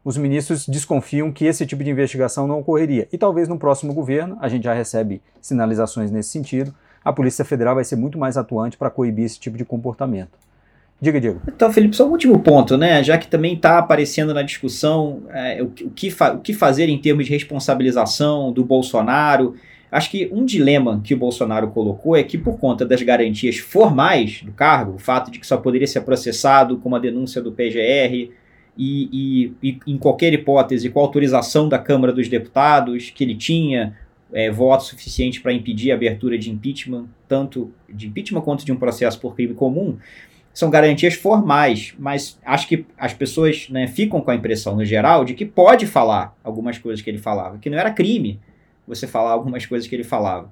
[0.03, 3.07] os ministros desconfiam que esse tipo de investigação não ocorreria.
[3.11, 7.75] E talvez no próximo governo, a gente já recebe sinalizações nesse sentido, a Polícia Federal
[7.75, 10.37] vai ser muito mais atuante para coibir esse tipo de comportamento.
[11.01, 11.41] Diga, Diego.
[11.47, 13.01] Então, Felipe, só um último ponto, né?
[13.01, 16.97] Já que também está aparecendo na discussão é, o, o, que o que fazer em
[16.97, 19.55] termos de responsabilização do Bolsonaro.
[19.89, 24.41] Acho que um dilema que o Bolsonaro colocou é que, por conta das garantias formais
[24.43, 28.29] do cargo, o fato de que só poderia ser processado com uma denúncia do PGR,
[28.79, 29.09] e,
[29.61, 33.93] e, e, em qualquer hipótese, com a autorização da Câmara dos Deputados, que ele tinha
[34.31, 38.77] é, voto suficiente para impedir a abertura de impeachment, tanto de impeachment quanto de um
[38.77, 39.97] processo por crime comum,
[40.53, 45.25] são garantias formais, mas acho que as pessoas né, ficam com a impressão, no geral,
[45.25, 48.39] de que pode falar algumas coisas que ele falava, que não era crime
[48.87, 50.49] você falar algumas coisas que ele falava.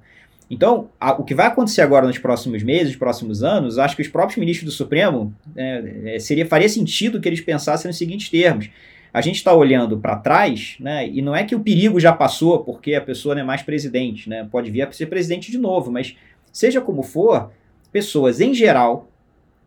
[0.50, 4.02] Então, a, o que vai acontecer agora nos próximos meses, nos próximos anos, acho que
[4.02, 8.30] os próprios ministros do Supremo é, é, seria faria sentido que eles pensassem nos seguintes
[8.30, 8.70] termos.
[9.12, 12.60] A gente está olhando para trás, né, e não é que o perigo já passou
[12.60, 15.90] porque a pessoa não é mais presidente, né, pode vir a ser presidente de novo,
[15.90, 16.16] mas
[16.52, 17.50] seja como for,
[17.92, 19.10] pessoas em geral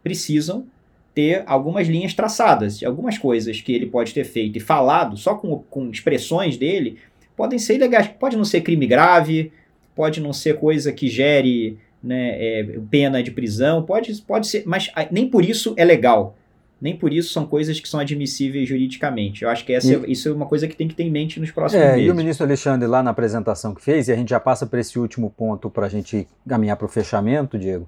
[0.03, 0.65] precisam
[1.13, 2.81] ter algumas linhas traçadas.
[2.83, 6.97] Algumas coisas que ele pode ter feito e falado só com, com expressões dele
[7.35, 8.07] podem ser ilegais.
[8.07, 9.51] Pode não ser crime grave,
[9.95, 14.91] pode não ser coisa que gere né, é, pena de prisão, pode, pode ser, mas
[15.11, 16.35] nem por isso é legal.
[16.81, 19.43] Nem por isso são coisas que são admissíveis juridicamente.
[19.43, 21.39] Eu acho que essa, e, isso é uma coisa que tem que ter em mente
[21.39, 22.07] nos próximos é, meses.
[22.07, 24.79] E o ministro Alexandre, lá na apresentação que fez, e a gente já passa para
[24.79, 27.87] esse último ponto para a gente caminhar para o fechamento, Diego,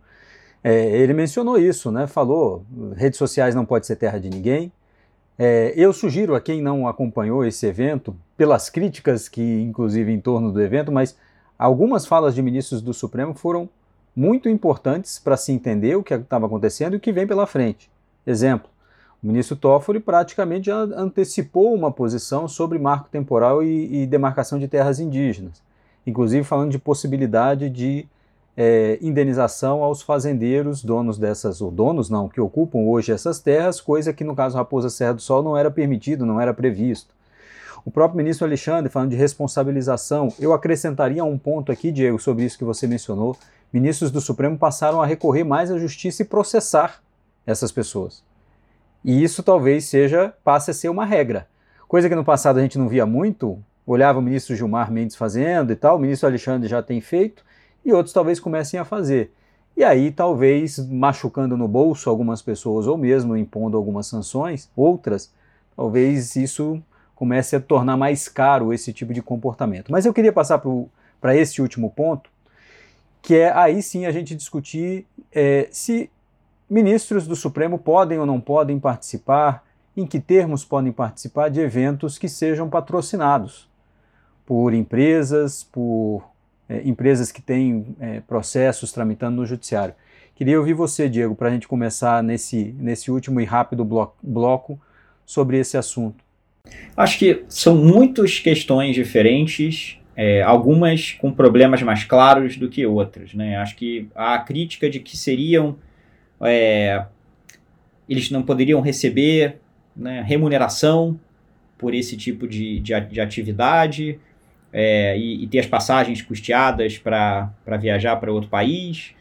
[0.64, 2.06] é, ele mencionou isso, né?
[2.06, 2.64] falou,
[2.96, 4.72] redes sociais não pode ser terra de ninguém,
[5.38, 10.52] é, eu sugiro a quem não acompanhou esse evento, pelas críticas que, inclusive, em torno
[10.52, 11.18] do evento, mas
[11.58, 13.70] Algumas falas de ministros do Supremo foram
[14.16, 17.90] muito importantes para se entender o que estava acontecendo e o que vem pela frente.
[18.26, 18.70] Exemplo,
[19.24, 24.68] o ministro Toffoli praticamente já antecipou uma posição sobre marco temporal e, e demarcação de
[24.68, 25.62] terras indígenas,
[26.06, 28.06] inclusive falando de possibilidade de
[28.56, 34.14] é, indenização aos fazendeiros, donos dessas, ou donos não, que ocupam hoje essas terras, coisa
[34.14, 37.14] que no caso Raposa Serra do Sol não era permitido, não era previsto.
[37.86, 42.58] O próprio ministro Alexandre, falando de responsabilização, eu acrescentaria um ponto aqui, Diego, sobre isso
[42.58, 43.36] que você mencionou.
[43.74, 47.02] Ministros do Supremo passaram a recorrer mais à justiça e processar
[47.46, 48.24] essas pessoas.
[49.04, 51.46] E isso talvez seja, passe a ser uma regra.
[51.86, 55.74] Coisa que no passado a gente não via muito, olhava o ministro Gilmar Mendes fazendo
[55.74, 57.44] e tal, o ministro Alexandre já tem feito,
[57.84, 59.34] e outros talvez comecem a fazer.
[59.76, 65.34] E aí, talvez, machucando no bolso algumas pessoas, ou mesmo impondo algumas sanções, outras,
[65.76, 66.82] talvez isso
[67.24, 69.94] comece a tornar mais caro esse tipo de comportamento.
[69.94, 70.62] Mas eu queria passar
[71.22, 72.30] para esse último ponto,
[73.22, 76.10] que é aí sim a gente discutir é, se
[76.70, 79.64] ministros do Supremo podem ou não podem participar,
[79.96, 83.70] em que termos podem participar de eventos que sejam patrocinados
[84.46, 86.26] por empresas, por
[86.68, 89.96] é, empresas que têm é, processos tramitando no judiciário.
[90.36, 94.78] Queria ouvir você, Diego, para a gente começar nesse, nesse último e rápido bloco, bloco
[95.26, 96.23] sobre esse assunto.
[96.96, 103.34] Acho que são muitas questões diferentes, é, algumas com problemas mais claros do que outras.
[103.34, 103.58] Né?
[103.58, 105.78] Acho que a crítica de que seriam.
[106.42, 107.06] É,
[108.08, 109.58] eles não poderiam receber
[109.96, 111.20] né, remuneração
[111.78, 114.20] por esse tipo de, de, de atividade
[114.72, 117.50] é, e, e, ter as passagens custeadas para
[117.80, 119.16] viajar para outro país.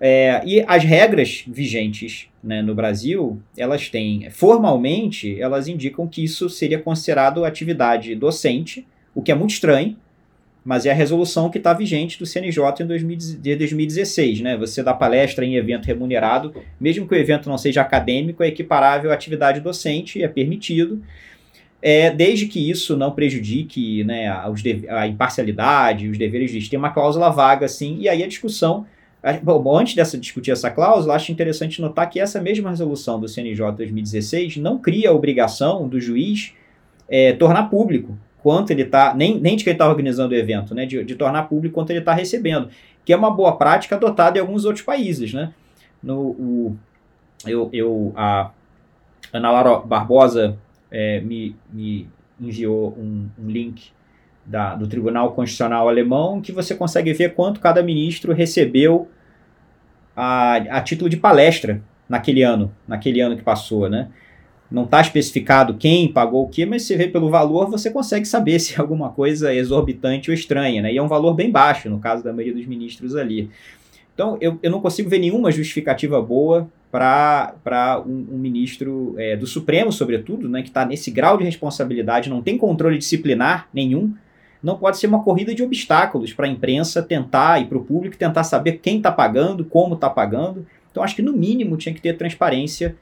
[0.00, 6.48] É, e as regras vigentes né, no Brasil, elas têm, formalmente, elas indicam que isso
[6.48, 9.94] seria considerado atividade docente, o que é muito estranho,
[10.64, 14.40] mas é a resolução que está vigente do CNJ em 2016.
[14.40, 14.56] Né?
[14.56, 19.10] Você dá palestra em evento remunerado, mesmo que o evento não seja acadêmico, é equiparável
[19.10, 21.02] à atividade docente, é permitido,
[21.82, 24.52] é, desde que isso não prejudique né, a,
[24.90, 28.86] a imparcialidade, os deveres de tem uma cláusula vaga, assim, e aí a discussão
[29.42, 33.72] Bom, antes de discutir essa cláusula, acho interessante notar que essa mesma resolução do CNJ
[33.72, 36.54] 2016 não cria a obrigação do juiz
[37.06, 40.74] é, tornar público quanto ele está, nem, nem de que ele está organizando o evento,
[40.74, 42.70] né, de, de tornar público quanto ele está recebendo,
[43.04, 45.34] que é uma boa prática adotada em alguns outros países.
[45.34, 45.52] Né?
[46.02, 46.76] No, o,
[47.46, 48.50] eu, eu, a
[49.32, 50.56] Ana Laura Barbosa
[50.90, 52.08] é, me, me
[52.40, 53.90] enviou um, um link
[54.44, 59.08] da, do Tribunal Constitucional Alemão, que você consegue ver quanto cada ministro recebeu
[60.16, 64.08] a, a título de palestra naquele ano, naquele ano que passou, né?
[64.70, 68.58] Não está especificado quem pagou o que, mas se vê pelo valor, você consegue saber
[68.60, 70.92] se é alguma coisa exorbitante ou estranha, né?
[70.92, 73.50] E é um valor bem baixo, no caso da maioria dos ministros ali.
[74.14, 79.46] Então, eu, eu não consigo ver nenhuma justificativa boa para um, um, ministro é, do
[79.46, 84.12] Supremo, sobretudo, né, que está nesse grau de responsabilidade, não tem controle disciplinar nenhum,
[84.62, 88.16] não pode ser uma corrida de obstáculos para a imprensa tentar e para o público
[88.16, 90.66] tentar saber quem está pagando, como está pagando.
[90.90, 92.96] Então, acho que no mínimo tinha que ter transparência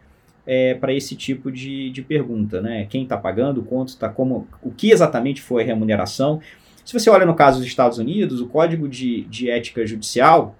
[0.47, 2.87] é, para esse tipo de, de pergunta, né?
[2.89, 6.41] Quem está pagando, quanto está, como, o que exatamente foi a remuneração.
[6.85, 10.57] Se você olha no caso dos Estados Unidos, o Código de, de Ética Judicial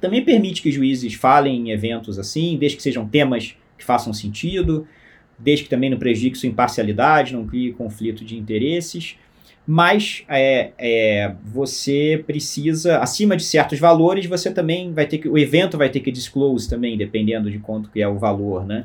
[0.00, 4.86] também permite que juízes falem em eventos assim, desde que sejam temas que façam sentido,
[5.38, 9.16] desde que também não prejudique sua imparcialidade, não crie conflito de interesses
[9.72, 15.38] mas é, é, você precisa, acima de certos valores, você também vai ter que, o
[15.38, 18.84] evento vai ter que disclose também, dependendo de quanto que é o valor, né?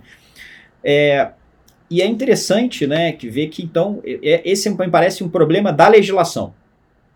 [0.83, 1.31] É,
[1.89, 6.53] e é interessante, né, que ver que então, esse me parece um problema da legislação.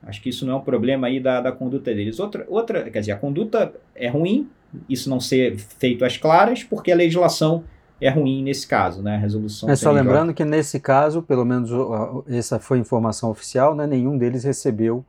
[0.01, 2.19] Acho que isso não é um problema aí da, da conduta deles.
[2.19, 4.49] Outra, outra, quer dizer, a conduta é ruim,
[4.89, 7.63] isso não ser feito às claras, porque a legislação
[8.01, 9.15] é ruim nesse caso, né?
[9.15, 9.69] A resolução.
[9.69, 11.69] É só lembrando que nesse caso, pelo menos
[12.27, 13.85] essa foi informação oficial, né?
[13.85, 15.03] Nenhum deles recebeu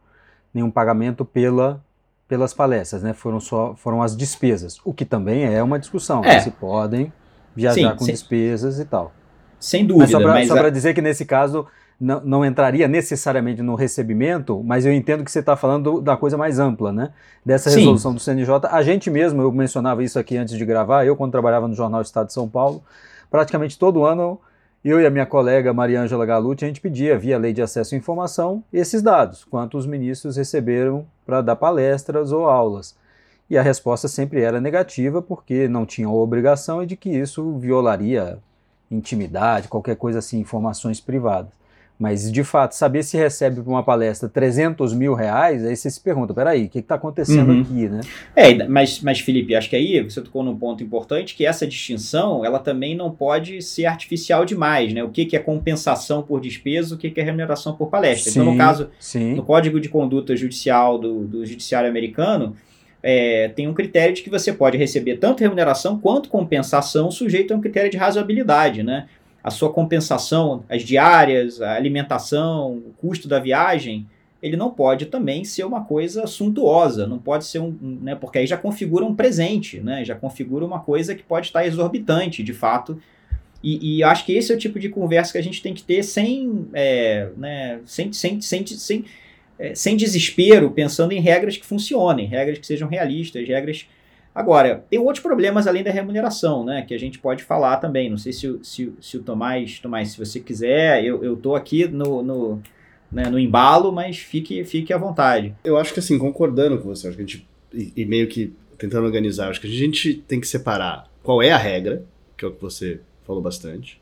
[0.52, 1.82] nenhum pagamento pela
[2.26, 3.12] pelas palestras, né?
[3.12, 6.30] Foram só foram as despesas, o que também é uma discussão, né?
[6.30, 6.34] é.
[6.34, 6.40] né?
[6.40, 7.12] se podem
[7.54, 9.12] viajar Sim, com sem, despesas e tal.
[9.58, 10.20] Sem dúvida.
[10.20, 10.70] Mas só para a...
[10.70, 11.66] dizer que nesse caso
[12.00, 16.36] não, não, entraria necessariamente no recebimento, mas eu entendo que você está falando da coisa
[16.38, 17.10] mais ampla, né?
[17.44, 18.14] Dessa resolução Sim.
[18.14, 18.68] do CNJ.
[18.70, 22.00] A gente mesmo, eu mencionava isso aqui antes de gravar, eu quando trabalhava no Jornal
[22.00, 22.82] Estado de São Paulo,
[23.30, 24.40] praticamente todo ano,
[24.82, 27.94] eu e a minha colega Maria Ângela Galucci, a gente pedia, via lei de acesso
[27.94, 32.96] à informação, esses dados, quanto os ministros receberam para dar palestras ou aulas.
[33.50, 38.38] E a resposta sempre era negativa, porque não tinham obrigação e de que isso violaria
[38.90, 41.59] intimidade, qualquer coisa assim, informações privadas.
[42.00, 46.00] Mas, de fato, saber se recebe para uma palestra 300 mil reais, aí você se
[46.00, 47.60] pergunta, peraí, o que está acontecendo uhum.
[47.60, 48.00] aqui, né?
[48.34, 52.42] É, mas, mas, Felipe, acho que aí você tocou num ponto importante, que essa distinção,
[52.42, 55.04] ela também não pode ser artificial demais, né?
[55.04, 58.32] O que, que é compensação por despesa, o que, que é remuneração por palestra.
[58.32, 59.34] Sim, então, no caso, sim.
[59.34, 62.56] no Código de Conduta Judicial do, do Judiciário Americano,
[63.02, 67.56] é, tem um critério de que você pode receber tanto remuneração quanto compensação sujeito a
[67.58, 69.06] um critério de razoabilidade, né?
[69.42, 74.06] A sua compensação, as diárias, a alimentação, o custo da viagem,
[74.42, 78.46] ele não pode também ser uma coisa suntuosa, não pode ser um, né, porque aí
[78.46, 83.00] já configura um presente, né, já configura uma coisa que pode estar exorbitante, de fato,
[83.62, 85.82] e, e acho que esse é o tipo de conversa que a gente tem que
[85.82, 89.04] ter sem, é, né, sem, sem, sem, sem,
[89.58, 93.86] é, sem desespero, pensando em regras que funcionem, regras que sejam realistas, regras
[94.40, 96.80] Agora, tem outros problemas além da remuneração, né?
[96.80, 98.08] Que a gente pode falar também.
[98.08, 102.22] Não sei se, se, se o Tomás, Tomás, se você quiser, eu estou aqui no,
[102.22, 102.62] no,
[103.12, 105.54] né, no embalo, mas fique, fique à vontade.
[105.62, 108.54] Eu acho que assim, concordando com você, acho que a gente, e, e meio que
[108.78, 112.02] tentando organizar, acho que a gente tem que separar qual é a regra,
[112.34, 114.00] que é o que você falou bastante,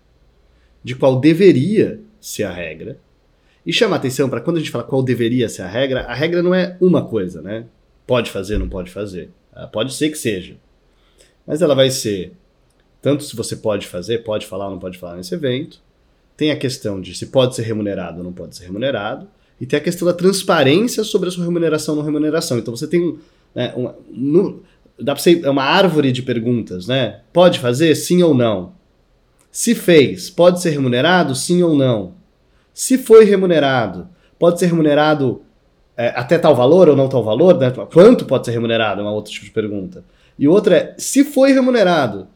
[0.84, 2.96] de qual deveria ser a regra,
[3.66, 6.44] e chamar atenção para quando a gente fala qual deveria ser a regra, a regra
[6.44, 7.66] não é uma coisa, né?
[8.06, 9.30] Pode fazer, não pode fazer.
[9.58, 10.54] Ah, pode ser que seja.
[11.44, 12.32] Mas ela vai ser
[13.02, 15.80] tanto se você pode fazer, pode falar ou não pode falar nesse evento.
[16.36, 19.26] Tem a questão de se pode ser remunerado ou não pode ser remunerado.
[19.60, 22.56] E tem a questão da transparência sobre a sua remuneração ou não remuneração.
[22.56, 23.18] Então você tem
[23.52, 24.60] né, um, um,
[24.96, 27.22] dá para ser é uma árvore de perguntas, né?
[27.32, 28.72] Pode fazer sim ou não?
[29.50, 32.14] Se fez, pode ser remunerado sim ou não?
[32.72, 35.42] Se foi remunerado, pode ser remunerado
[35.98, 37.72] é, até tal valor ou não tal valor, né?
[37.92, 40.04] quanto pode ser remunerado, é uma outra tipo de pergunta.
[40.38, 42.28] E outra é, se foi remunerado,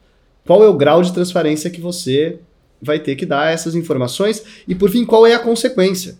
[0.44, 2.40] qual é o grau de transparência que você
[2.82, 4.42] vai ter que dar essas informações?
[4.66, 6.18] E por fim, qual é a consequência?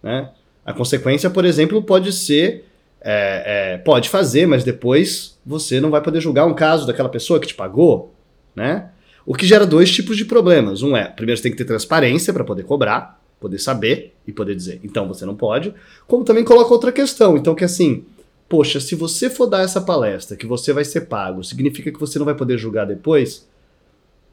[0.00, 0.30] Né?
[0.64, 2.64] A consequência, por exemplo, pode ser,
[3.00, 7.40] é, é, pode fazer, mas depois você não vai poder julgar um caso daquela pessoa
[7.40, 8.14] que te pagou,
[8.54, 8.90] né?
[9.26, 10.82] O que gera dois tipos de problemas.
[10.82, 14.54] Um é, primeiro você tem que ter transparência para poder cobrar, poder saber e poder
[14.54, 15.74] dizer, então você não pode.
[16.06, 18.06] Como também coloca outra questão, então que assim,
[18.48, 22.18] poxa, se você for dar essa palestra que você vai ser pago, significa que você
[22.18, 23.46] não vai poder julgar depois?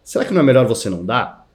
[0.02, 1.46] Será que não é melhor você não dar?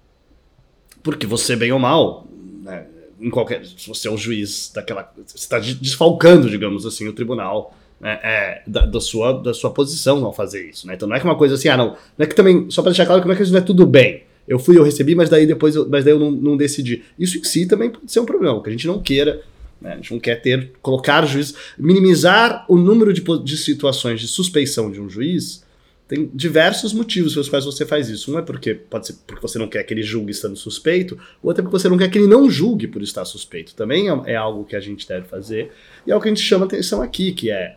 [1.02, 2.26] Porque você, bem ou mal,
[2.62, 2.86] né,
[3.18, 3.64] em qualquer.
[3.64, 5.10] Se você é um juiz daquela.
[5.26, 10.22] Você está desfalcando, digamos assim, o tribunal né, é, da, da, sua, da sua posição
[10.26, 10.86] ao fazer isso.
[10.86, 10.94] Né?
[10.94, 11.96] Então não é que uma coisa assim, ah, não.
[12.18, 12.70] Não é que também.
[12.70, 14.25] Só para deixar claro como é que isso não é tudo bem.
[14.46, 17.02] Eu fui, eu recebi, mas daí depois eu, mas daí eu não, não decidi.
[17.18, 19.42] Isso em si também pode ser um problema, que a gente não queira
[19.80, 19.92] né?
[19.92, 24.90] A gente não quer ter, colocar juiz, minimizar o número de, de situações de suspeição
[24.90, 25.64] de um juiz.
[26.08, 28.32] Tem diversos motivos pelos quais você faz isso.
[28.32, 31.48] Um é porque pode ser porque você não quer que ele julgue estando suspeito, o
[31.48, 33.74] outro é porque você não quer que ele não julgue por estar suspeito.
[33.74, 35.72] Também é, é algo que a gente deve fazer.
[36.06, 37.76] E é o que a gente chama atenção aqui, que é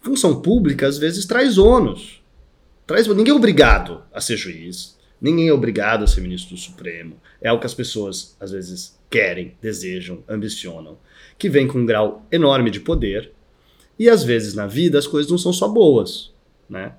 [0.00, 2.22] função pública às vezes traz ônus.
[2.86, 7.16] Traz, ninguém é obrigado a ser juiz, Ninguém é obrigado a ser ministro do Supremo.
[7.40, 10.98] É algo que as pessoas, às vezes, querem, desejam, ambicionam.
[11.38, 13.32] Que vem com um grau enorme de poder.
[13.98, 16.32] E, às vezes, na vida, as coisas não são só boas.
[16.68, 16.92] Né?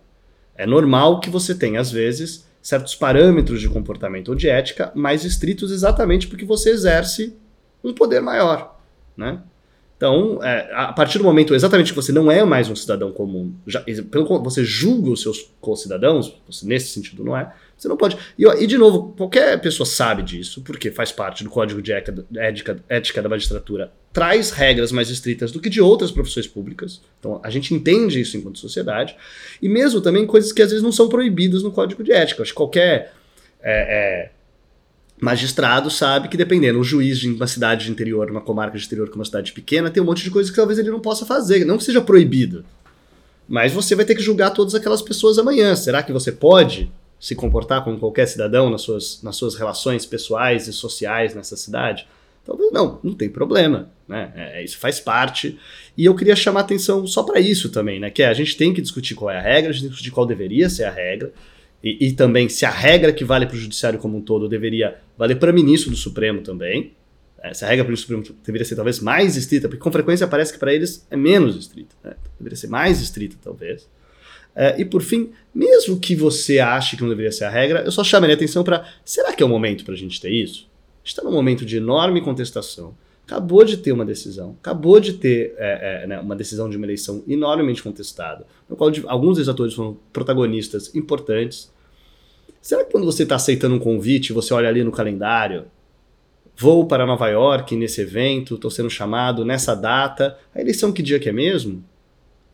[0.56, 5.23] É normal que você tenha, às vezes, certos parâmetros de comportamento ou de ética mais
[5.23, 7.36] estritos exatamente porque você exerce
[7.84, 8.80] um poder maior.
[9.15, 9.41] Né?
[9.97, 13.51] Então, é, a partir do momento exatamente que você não é mais um cidadão comum,
[13.65, 18.15] já, pelo, você julga os seus co-cidadãos, nesse sentido não é, você não pode.
[18.38, 22.83] E, e, de novo, qualquer pessoa sabe disso, porque faz parte do código de ética,
[22.88, 27.01] ética da magistratura, traz regras mais estritas do que de outras profissões públicas.
[27.19, 29.15] Então, a gente entende isso enquanto sociedade.
[29.62, 32.43] E mesmo também coisas que às vezes não são proibidas no código de ética.
[32.43, 33.13] Acho que qualquer.
[33.62, 34.31] É, é,
[35.19, 39.10] magistrado sabe que dependendo, um juiz de uma cidade de interior, uma comarca de interior
[39.10, 41.65] com uma cidade pequena, tem um monte de coisas que talvez ele não possa fazer,
[41.65, 42.63] não que seja proibido.
[43.47, 45.75] Mas você vai ter que julgar todas aquelas pessoas amanhã.
[45.75, 50.67] Será que você pode se comportar como qualquer cidadão nas suas, nas suas relações pessoais
[50.67, 52.06] e sociais nessa cidade?
[52.45, 54.32] Talvez não, não tem problema, né?
[54.36, 55.58] É, isso faz parte.
[55.97, 58.10] E eu queria chamar atenção só para isso também, né?
[58.10, 59.95] Que é, a gente tem que discutir qual é a regra, a gente tem que
[59.95, 61.34] discutir qual deveria ser a regra.
[61.84, 64.98] E, e também se a regra que vale para o judiciário como um todo deveria
[65.18, 66.94] valer para ministro do Supremo também.
[67.42, 70.28] É, se a regra para o Supremo deveria ser talvez mais estrita, porque com frequência
[70.28, 71.96] parece que para eles é menos estrita.
[72.04, 72.13] Né?
[72.40, 73.88] Deveria ser mais estrita, talvez.
[74.56, 77.92] É, e por fim, mesmo que você ache que não deveria ser a regra, eu
[77.92, 80.68] só chamaria atenção para: será que é o momento para a gente ter isso?
[80.96, 82.96] A gente está num momento de enorme contestação.
[83.28, 86.86] Acabou de ter uma decisão, acabou de ter é, é, né, uma decisão de uma
[86.86, 91.70] eleição enormemente contestada, no qual alguns ex-atores foram protagonistas importantes.
[92.62, 95.66] Será que quando você está aceitando um convite, você olha ali no calendário,
[96.56, 101.20] vou para Nova York nesse evento, estou sendo chamado nessa data, a eleição que dia
[101.20, 101.84] que é mesmo?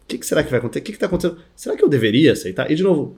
[0.01, 0.79] O que, que será que vai acontecer?
[0.79, 1.39] O que está acontecendo?
[1.55, 2.71] Será que eu deveria aceitar?
[2.71, 3.15] E de novo,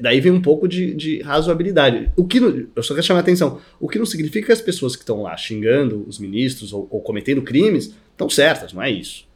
[0.00, 2.10] daí vem um pouco de, de razoabilidade.
[2.16, 3.60] O que eu só quero chamar a atenção.
[3.78, 7.00] O que não significa que as pessoas que estão lá xingando os ministros ou, ou
[7.00, 9.26] cometendo crimes estão certas, não é isso.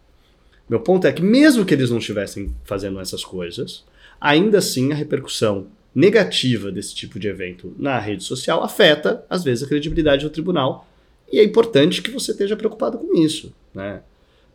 [0.69, 3.85] Meu ponto é que mesmo que eles não estivessem fazendo essas coisas,
[4.21, 9.65] ainda assim a repercussão negativa desse tipo de evento na rede social afeta, às vezes,
[9.65, 10.89] a credibilidade do tribunal.
[11.33, 14.03] E é importante que você esteja preocupado com isso, né?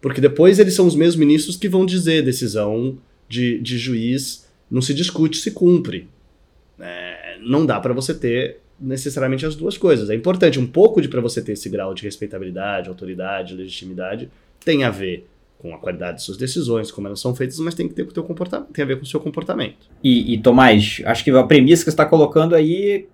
[0.02, 4.41] Porque depois eles são os mesmos ministros que vão dizer decisão de, de juiz
[4.72, 6.07] não se discute, se cumpre.
[6.80, 10.09] É, não dá para você ter necessariamente as duas coisas.
[10.09, 14.32] É importante um pouco de para você ter esse grau de respeitabilidade, autoridade, legitimidade,
[14.63, 15.28] tem a ver
[15.61, 18.09] com a qualidade de suas decisões, como elas são feitas, mas tem que ter com
[18.09, 19.91] o teu comportamento, tem a ver com o seu comportamento.
[20.03, 23.07] E, e Tomás, acho que a premissa que você está colocando aí,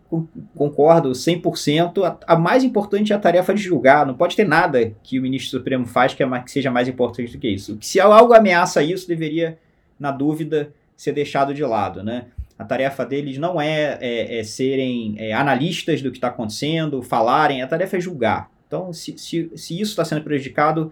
[0.56, 4.94] concordo 100%, a, a, mais importante é a tarefa de julgar, não pode ter nada
[5.04, 7.78] que o ministro Supremo faz que, é, que seja mais importante do que isso.
[7.82, 9.58] Se algo ameaça isso, deveria,
[10.00, 12.26] na dúvida, ser deixado de lado, né?
[12.58, 17.62] A tarefa deles não é, é, é serem é, analistas do que está acontecendo, falarem,
[17.62, 18.50] a tarefa é julgar.
[18.66, 20.92] Então, se, se, se isso está sendo prejudicado,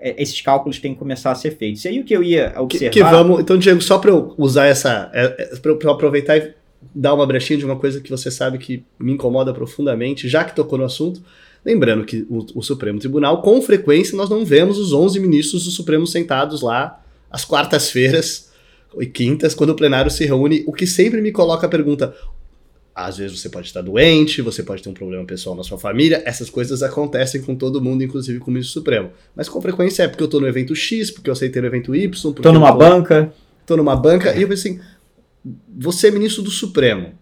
[0.00, 1.84] é, esses cálculos têm que começar a ser feitos.
[1.84, 2.90] E aí o que eu ia observar...
[2.90, 5.10] Que, que vamos, então, Diego, só para eu usar essa...
[5.12, 6.54] É, é, para eu aproveitar e
[6.94, 10.56] dar uma brechinha de uma coisa que você sabe que me incomoda profundamente, já que
[10.56, 11.22] tocou no assunto,
[11.62, 15.70] lembrando que o, o Supremo Tribunal, com frequência, nós não vemos os 11 ministros do
[15.70, 17.00] Supremo sentados lá
[17.30, 18.50] às quartas-feiras
[19.00, 22.14] e quintas, quando o plenário se reúne, o que sempre me coloca a pergunta:
[22.94, 26.22] às vezes você pode estar doente, você pode ter um problema pessoal na sua família,
[26.26, 29.10] essas coisas acontecem com todo mundo, inclusive com o ministro supremo.
[29.34, 31.94] Mas com frequência é porque eu tô no evento X, porque eu aceitei no evento
[31.94, 33.32] Y, porque tô numa tô, banca.
[33.64, 34.80] Tô numa banca, e eu pensei assim,
[35.78, 37.14] você é ministro do Supremo.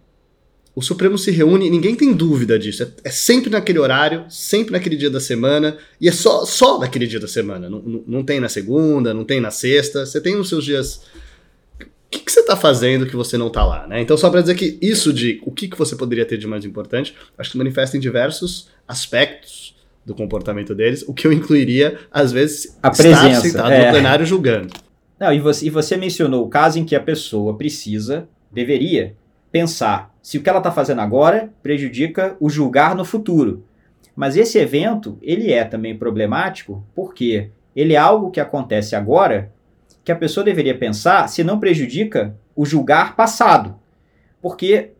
[0.74, 2.82] O Supremo se reúne, ninguém tem dúvida disso.
[2.82, 7.06] É, é, sempre naquele horário, sempre naquele dia da semana, e é só, só naquele
[7.06, 7.68] dia da semana.
[7.68, 10.06] Não, não, não tem na segunda, não tem na sexta.
[10.06, 11.02] Você tem os seus dias
[12.10, 14.00] que, que você está fazendo que você não está lá, né?
[14.00, 16.64] Então, só para dizer que isso de o que, que você poderia ter de mais
[16.64, 22.32] importante, acho que manifesta em diversos aspectos do comportamento deles, o que eu incluiria, às
[22.32, 23.86] vezes, a estar presença, sentado é.
[23.86, 24.72] no plenário julgando.
[25.18, 29.14] Não, e você, e você mencionou o caso em que a pessoa precisa, deveria,
[29.52, 33.64] pensar se o que ela está fazendo agora prejudica o julgar no futuro.
[34.16, 39.52] Mas esse evento, ele é também problemático porque ele é algo que acontece agora
[40.10, 43.76] que a pessoa deveria pensar se não prejudica o julgar passado.
[44.42, 44.90] Porque,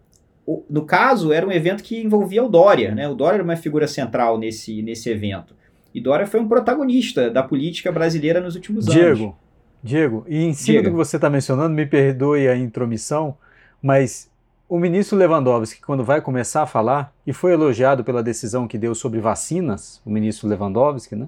[0.69, 2.95] no caso, era um evento que envolvia o Dória.
[2.95, 3.09] Né?
[3.09, 5.55] O Dória era uma figura central nesse, nesse evento.
[5.93, 9.19] E Dória foi um protagonista da política brasileira nos últimos Diego, anos.
[9.19, 9.37] Diego,
[9.83, 10.85] Diego, e em cima Diego.
[10.85, 13.37] do que você está mencionando, me perdoe a intromissão,
[13.83, 14.31] mas
[14.69, 18.95] o ministro Lewandowski, quando vai começar a falar, e foi elogiado pela decisão que deu
[18.95, 21.27] sobre vacinas, o ministro Lewandowski, né?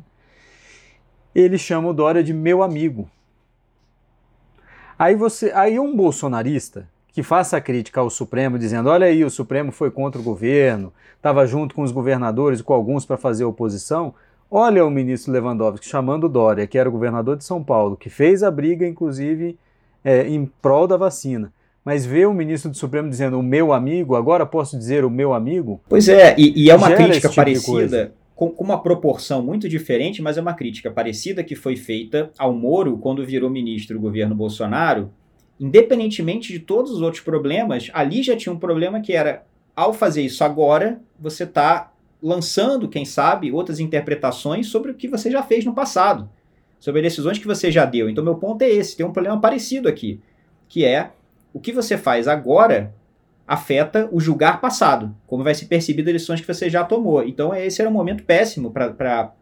[1.35, 3.11] Ele chama o Dória de meu amigo.
[5.03, 9.31] Aí você, aí um bolsonarista que faça a crítica ao Supremo dizendo, olha aí, o
[9.31, 13.45] Supremo foi contra o governo, estava junto com os governadores e com alguns para fazer
[13.45, 14.15] oposição.
[14.49, 18.45] Olha o ministro Lewandowski chamando Dória, que era o governador de São Paulo, que fez
[18.45, 19.59] a briga, inclusive,
[20.05, 21.53] é, em prol da vacina.
[21.85, 25.35] Mas ver o ministro do Supremo dizendo o meu amigo, agora posso dizer o meu
[25.35, 25.81] amigo?
[25.89, 30.21] Pois é, e, e é uma crítica tipo parecida com, com, uma proporção muito diferente,
[30.21, 34.35] mas é uma crítica parecida que foi feita ao Moro quando virou ministro do governo
[34.35, 35.13] Bolsonaro.
[35.61, 40.23] Independentemente de todos os outros problemas, ali já tinha um problema que era, ao fazer
[40.23, 45.65] isso agora, você está lançando, quem sabe, outras interpretações sobre o que você já fez
[45.65, 46.29] no passado,
[46.81, 48.11] sobre decisões que você já deu.
[48.11, 50.21] Então, meu ponto é esse: tem um problema parecido aqui,
[50.69, 51.13] que é
[51.53, 52.93] o que você faz agora
[53.47, 57.23] afeta o julgar passado, como vai ser percebido as lições que você já tomou.
[57.23, 59.33] Então, esse era um momento péssimo para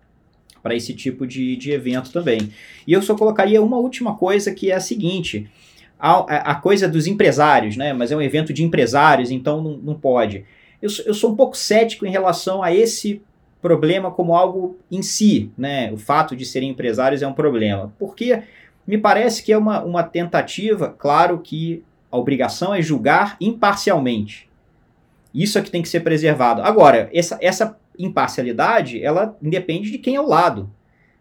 [0.63, 2.53] para esse tipo de, de evento também.
[2.87, 5.51] E eu só colocaria uma última coisa que é a seguinte:
[5.99, 7.93] a, a coisa dos empresários, né?
[7.93, 10.45] Mas é um evento de empresários, então não, não pode.
[10.81, 13.23] Eu, eu sou um pouco cético em relação a esse
[13.61, 15.93] problema como algo em si, né?
[15.93, 17.93] O fato de serem empresários é um problema.
[17.99, 18.43] Porque
[18.87, 24.49] me parece que é uma, uma tentativa, claro que a obrigação é julgar imparcialmente.
[25.33, 26.63] Isso é que tem que ser preservado.
[26.63, 30.69] Agora, essa, essa imparcialidade, ela independe de quem é o lado.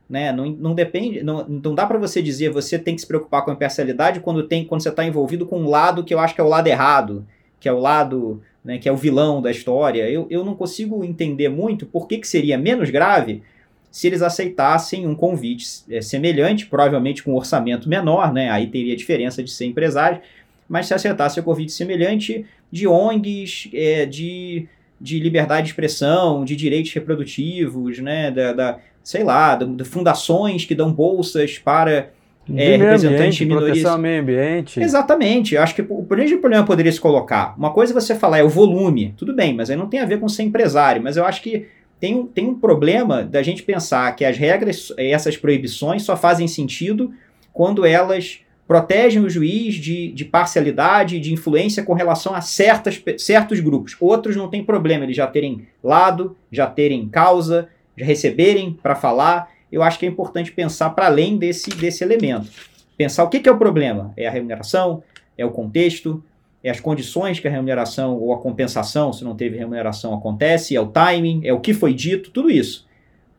[0.09, 0.31] Né?
[0.31, 3.51] Não, não depende, não, não dá para você dizer você tem que se preocupar com
[3.51, 6.41] a imparcialidade quando tem quando você está envolvido com um lado que eu acho que
[6.41, 7.27] é o lado errado,
[7.59, 10.09] que é o lado, né, que é o vilão da história.
[10.09, 13.43] Eu, eu não consigo entender muito por que, que seria menos grave
[13.91, 18.49] se eles aceitassem um convite é, semelhante, provavelmente com um orçamento menor, né?
[18.49, 20.21] Aí teria diferença de ser empresário,
[20.69, 24.67] mas se acertasse o convite semelhante de ONGs, é, de,
[25.01, 30.75] de liberdade de expressão, de direitos reprodutivos, né, da, da sei lá, de fundações que
[30.75, 32.11] dão bolsas para
[32.55, 33.69] é, representantes de minorias.
[33.71, 34.79] Proteção ao meio ambiente.
[34.79, 35.57] Exatamente.
[35.57, 37.55] Acho que o grande problema poderia se colocar.
[37.57, 40.05] Uma coisa é você falar é o volume, tudo bem, mas aí não tem a
[40.05, 41.01] ver com ser empresário.
[41.01, 41.67] Mas eu acho que
[41.99, 46.47] tem um, tem um problema da gente pensar que as regras, essas proibições, só fazem
[46.47, 47.11] sentido
[47.51, 48.39] quando elas
[48.69, 53.97] protegem o juiz de, de parcialidade, de influência com relação a certas, certos grupos.
[53.99, 57.67] Outros não tem problema, eles já terem lado, já terem causa,
[57.97, 59.49] já receberem para falar.
[59.71, 62.47] Eu acho que é importante pensar para além desse, desse elemento.
[62.95, 64.13] Pensar o que, que é o problema?
[64.15, 65.01] É a remuneração?
[65.35, 66.23] É o contexto?
[66.63, 70.75] É as condições que a remuneração ou a compensação, se não teve remuneração, acontece?
[70.75, 71.41] É o timing?
[71.43, 72.29] É o que foi dito?
[72.29, 72.87] Tudo isso.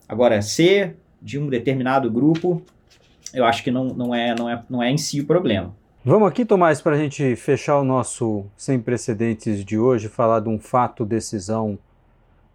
[0.09, 2.65] Agora, ser de um determinado grupo
[3.35, 5.75] eu acho que não, não, é, não, é, não é em si o problema.
[6.05, 10.49] Vamos aqui, Tomás, para a gente fechar o nosso sem precedentes de hoje, falar de
[10.49, 11.79] um fato, decisão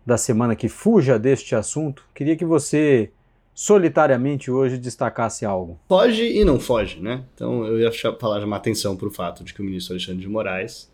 [0.06, 2.04] da semana que fuja deste assunto.
[2.14, 3.12] Queria que você
[3.54, 5.80] solitariamente hoje destacasse algo.
[5.88, 7.24] Foge e não foge, né?
[7.34, 10.28] Então eu ia falar chamar atenção para o fato de que o ministro Alexandre de
[10.28, 10.92] Moraes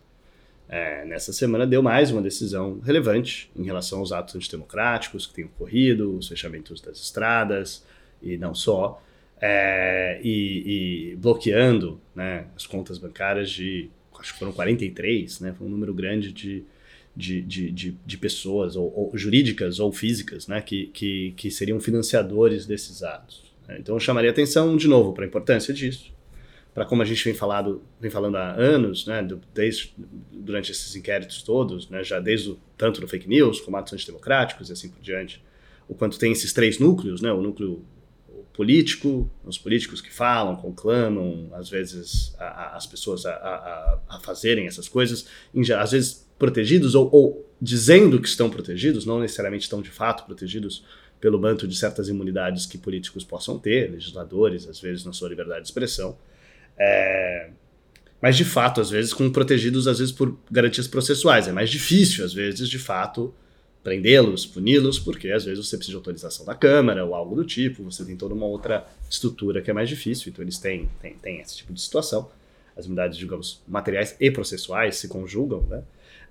[0.69, 5.45] é, nessa semana deu mais uma decisão relevante em relação aos atos antidemocráticos que têm
[5.45, 7.83] ocorrido, os fechamentos das estradas
[8.21, 9.01] e não só
[9.41, 13.89] é, e, e, bloqueando né, as contas bancárias de,
[14.19, 16.63] acho que foram 43, né, foi um número grande de,
[17.15, 21.79] de, de, de, de pessoas, ou, ou, jurídicas ou físicas, né, que, que, que seriam
[21.79, 23.51] financiadores desses atos.
[23.79, 26.13] Então eu chamaria atenção de novo para a importância disso,
[26.73, 29.93] para como a gente vem, falado, vem falando há anos, né, desde,
[30.31, 34.69] durante esses inquéritos todos, né, já desde o, tanto do fake news como atos antidemocráticos
[34.69, 35.43] e assim por diante,
[35.87, 37.83] o quanto tem esses três núcleos, né, o núcleo
[38.61, 43.33] político, os políticos que falam, conclamam, às vezes a, a, as pessoas a,
[44.07, 49.19] a, fazerem essas coisas, em, às vezes protegidos ou, ou, dizendo que estão protegidos, não
[49.19, 50.85] necessariamente estão de fato protegidos
[51.19, 55.61] pelo manto de certas imunidades que políticos possam ter, legisladores, às vezes na sua liberdade
[55.61, 56.15] de expressão.
[56.77, 57.49] É,
[58.21, 61.47] mas de fato, às vezes, com protegidos às vezes por garantias processuais.
[61.47, 63.33] É mais difícil, às vezes, de fato,
[63.83, 67.83] prendê-los, puni-los, porque às vezes você precisa de autorização da Câmara ou algo do tipo,
[67.83, 71.39] você tem toda uma outra estrutura que é mais difícil, então eles têm, têm, têm
[71.39, 72.29] esse tipo de situação.
[72.77, 75.83] As unidades, digamos, materiais e processuais se conjugam, né?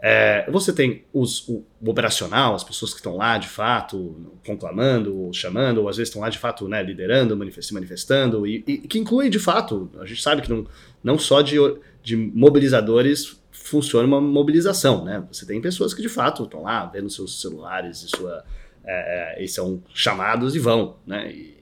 [0.03, 5.14] É, você tem os, o, o, operacional, as pessoas que estão lá de fato conclamando,
[5.14, 8.78] ou chamando, ou às vezes estão lá de fato né, liderando, se manifestando, e, e,
[8.78, 10.66] que inclui de fato, a gente sabe que não,
[11.05, 11.57] não só de,
[12.03, 15.24] de mobilizadores funciona uma mobilização, né?
[15.30, 18.44] Você tem pessoas que de fato estão lá vendo seus celulares e sua
[18.84, 21.30] é, é, e são chamados e vão, né?
[21.30, 21.54] E,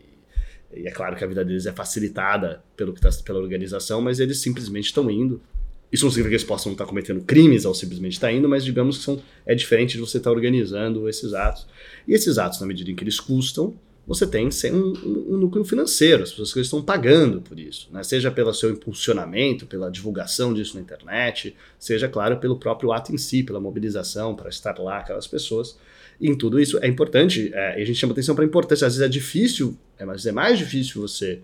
[0.75, 4.21] e, é claro que a vida deles é facilitada pelo que tá, pela organização, mas
[4.21, 5.43] eles simplesmente estão indo.
[5.91, 8.99] Isso não significa que eles possam estar cometendo crimes ao simplesmente estar indo, mas digamos
[8.99, 11.67] que são, é diferente de você estar organizando esses atos.
[12.07, 13.75] E esses atos, na medida em que eles custam,
[14.09, 18.03] você tem um, um, núcleo financeiro, as pessoas que estão pagando por isso, né?
[18.03, 23.19] seja pelo seu impulsionamento, pela divulgação disso na internet, seja, claro, pelo próprio ato em
[23.19, 25.79] si, pela mobilização para estar lá aquelas pessoas.
[26.19, 28.95] E em tudo isso é importante, é, a gente chama atenção para a importância, às
[28.95, 31.41] vezes é difícil, é, mas é mais difícil você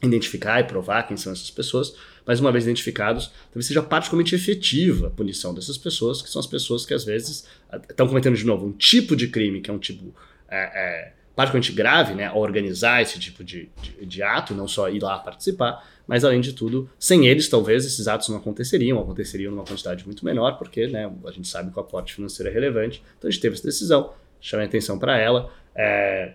[0.00, 5.08] identificar e provar quem são essas pessoas, mas uma vez identificados, talvez seja particularmente efetiva
[5.08, 7.44] a punição dessas pessoas, que são as pessoas que às vezes
[7.90, 10.14] estão cometendo de novo um tipo de crime, que é um tipo.
[10.48, 15.02] É, é, particularmente grave, né, organizar esse tipo de, de, de, ato, não só ir
[15.02, 19.64] lá participar, mas além de tudo, sem eles talvez esses atos não aconteceriam, aconteceriam numa
[19.64, 23.28] quantidade muito menor, porque né, a gente sabe que o aporte financeiro é relevante, então
[23.28, 26.32] a gente teve essa decisão, chamei atenção para ela, é,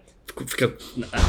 [0.48, 0.76] fica,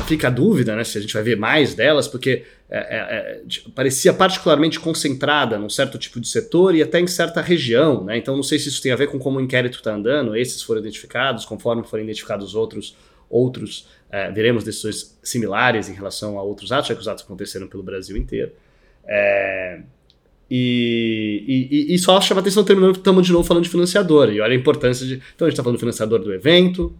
[0.06, 3.70] fica a dúvida né, se a gente vai ver mais delas, porque é, é, é
[3.74, 8.34] parecia particularmente concentrada num certo tipo de setor e até em certa região, né, então
[8.34, 10.80] não sei se isso tem a ver com como o inquérito está andando, esses foram
[10.80, 12.96] identificados, conforme forem identificados outros,
[13.28, 17.66] outros, é, veremos decisões similares em relação a outros atos, já que os atos aconteceram
[17.66, 18.52] pelo Brasil inteiro.
[19.06, 19.80] É,
[20.50, 24.30] e, e, e, só chama atenção terminando que estamos de novo falando de financiador.
[24.30, 25.22] E olha a importância de.
[25.34, 26.94] Então a gente está falando do financiador do evento,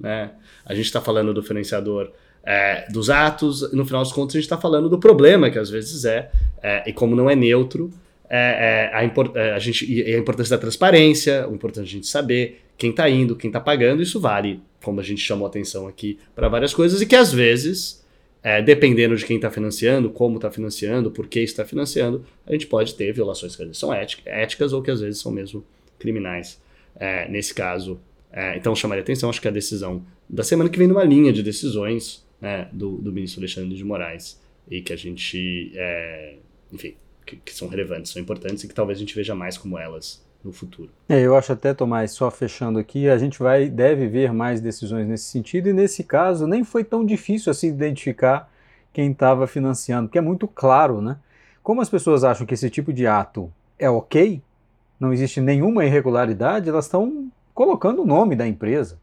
[0.00, 0.30] né?
[0.64, 2.10] a gente está falando do financiador
[2.42, 5.58] é, dos atos, e no final das contas a gente está falando do problema que
[5.58, 6.30] às vezes é,
[6.62, 7.90] é e como não é neutro,
[8.36, 12.06] é, é a, import, é, a, gente, a importância da transparência, o importante a gente
[12.06, 16.18] saber quem está indo, quem está pagando, isso vale como a gente chamou atenção aqui,
[16.34, 18.04] para várias coisas e que às vezes,
[18.42, 22.66] é, dependendo de quem está financiando, como está financiando, por que está financiando, a gente
[22.66, 25.64] pode ter violações que às vezes são éticas ou que às vezes são mesmo
[25.98, 26.60] criminais.
[26.96, 27.98] É, nesse caso,
[28.30, 31.42] é, então chamaria atenção, acho que a decisão da semana que vem numa linha de
[31.42, 36.36] decisões né, do, do ministro Alexandre de Moraes e que a gente, é,
[36.72, 36.94] enfim,
[37.24, 40.24] que, que são relevantes, são importantes e que talvez a gente veja mais como elas
[40.44, 40.90] no futuro.
[41.08, 45.08] É, eu acho até, Tomás, só fechando aqui, a gente vai deve ver mais decisões
[45.08, 48.50] nesse sentido, e nesse caso nem foi tão difícil assim identificar
[48.92, 51.16] quem estava financiando, porque é muito claro, né?
[51.62, 54.42] Como as pessoas acham que esse tipo de ato é ok,
[55.00, 58.98] não existe nenhuma irregularidade, elas estão colocando o nome da empresa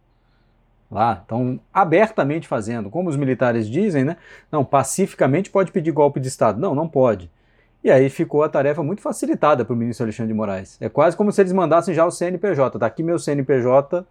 [0.91, 2.89] lá, estão abertamente fazendo.
[2.89, 4.17] Como os militares dizem, né?
[4.51, 6.59] Não, pacificamente pode pedir golpe de Estado.
[6.59, 7.32] Não, não pode.
[7.84, 10.77] E aí ficou a tarefa muito facilitada para o ministro Alexandre de Moraes.
[10.79, 12.77] É quase como se eles mandassem já o CNPJ.
[12.77, 14.05] Está aqui meu CNPJ,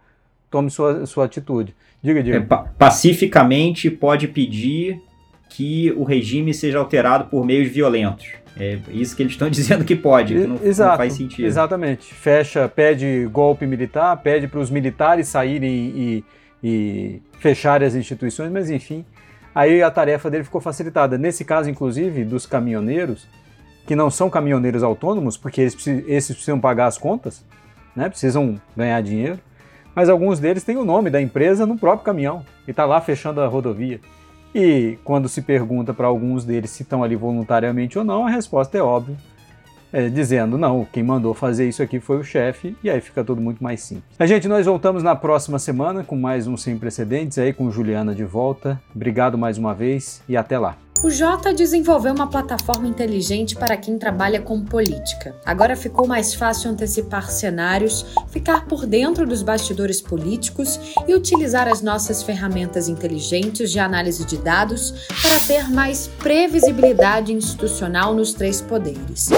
[0.49, 1.73] tome sua, sua atitude.
[2.03, 2.37] Diga, diga.
[2.37, 2.41] É,
[2.77, 5.01] pacificamente pode pedir
[5.49, 8.27] que o regime seja alterado por meios violentos.
[8.59, 11.45] É isso que eles estão dizendo que pode, que não, Exato, não faz sentido.
[11.45, 12.13] Exatamente.
[12.13, 16.23] Fecha, pede golpe militar, pede para os militares saírem e,
[16.61, 19.05] e fecharem as instituições, mas enfim,
[19.53, 21.17] Aí a tarefa dele ficou facilitada.
[21.17, 23.27] Nesse caso, inclusive, dos caminhoneiros,
[23.85, 27.43] que não são caminhoneiros autônomos, porque eles, esses precisam pagar as contas,
[27.95, 28.09] né?
[28.09, 29.39] precisam ganhar dinheiro,
[29.95, 33.41] mas alguns deles têm o nome da empresa no próprio caminhão e está lá fechando
[33.41, 33.99] a rodovia.
[34.53, 38.77] E quando se pergunta para alguns deles se estão ali voluntariamente ou não, a resposta
[38.77, 39.15] é óbvia,
[39.91, 43.41] é, dizendo não, quem mandou fazer isso aqui foi o chefe, e aí fica tudo
[43.41, 44.05] muito mais simples.
[44.17, 48.13] A gente, nós voltamos na próxima semana com mais um Sem Precedentes aí com Juliana
[48.15, 48.81] de volta.
[48.95, 50.77] Obrigado mais uma vez e até lá.
[51.03, 55.35] O Jota desenvolveu uma plataforma inteligente para quem trabalha com política.
[55.43, 61.81] Agora ficou mais fácil antecipar cenários, ficar por dentro dos bastidores políticos e utilizar as
[61.81, 69.29] nossas ferramentas inteligentes de análise de dados para ter mais previsibilidade institucional nos três poderes.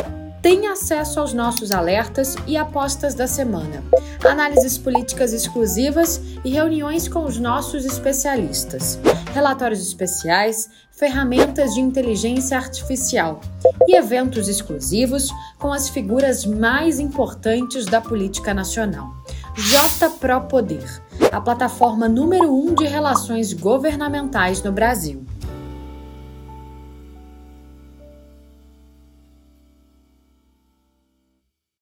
[0.44, 3.82] Tenha acesso aos nossos alertas e apostas da semana,
[4.28, 9.00] análises políticas exclusivas e reuniões com os nossos especialistas,
[9.34, 13.40] relatórios especiais, ferramentas de inteligência artificial
[13.88, 19.14] e eventos exclusivos com as figuras mais importantes da política nacional.
[19.56, 25.26] J Pro Poder, a plataforma número um de relações governamentais no Brasil.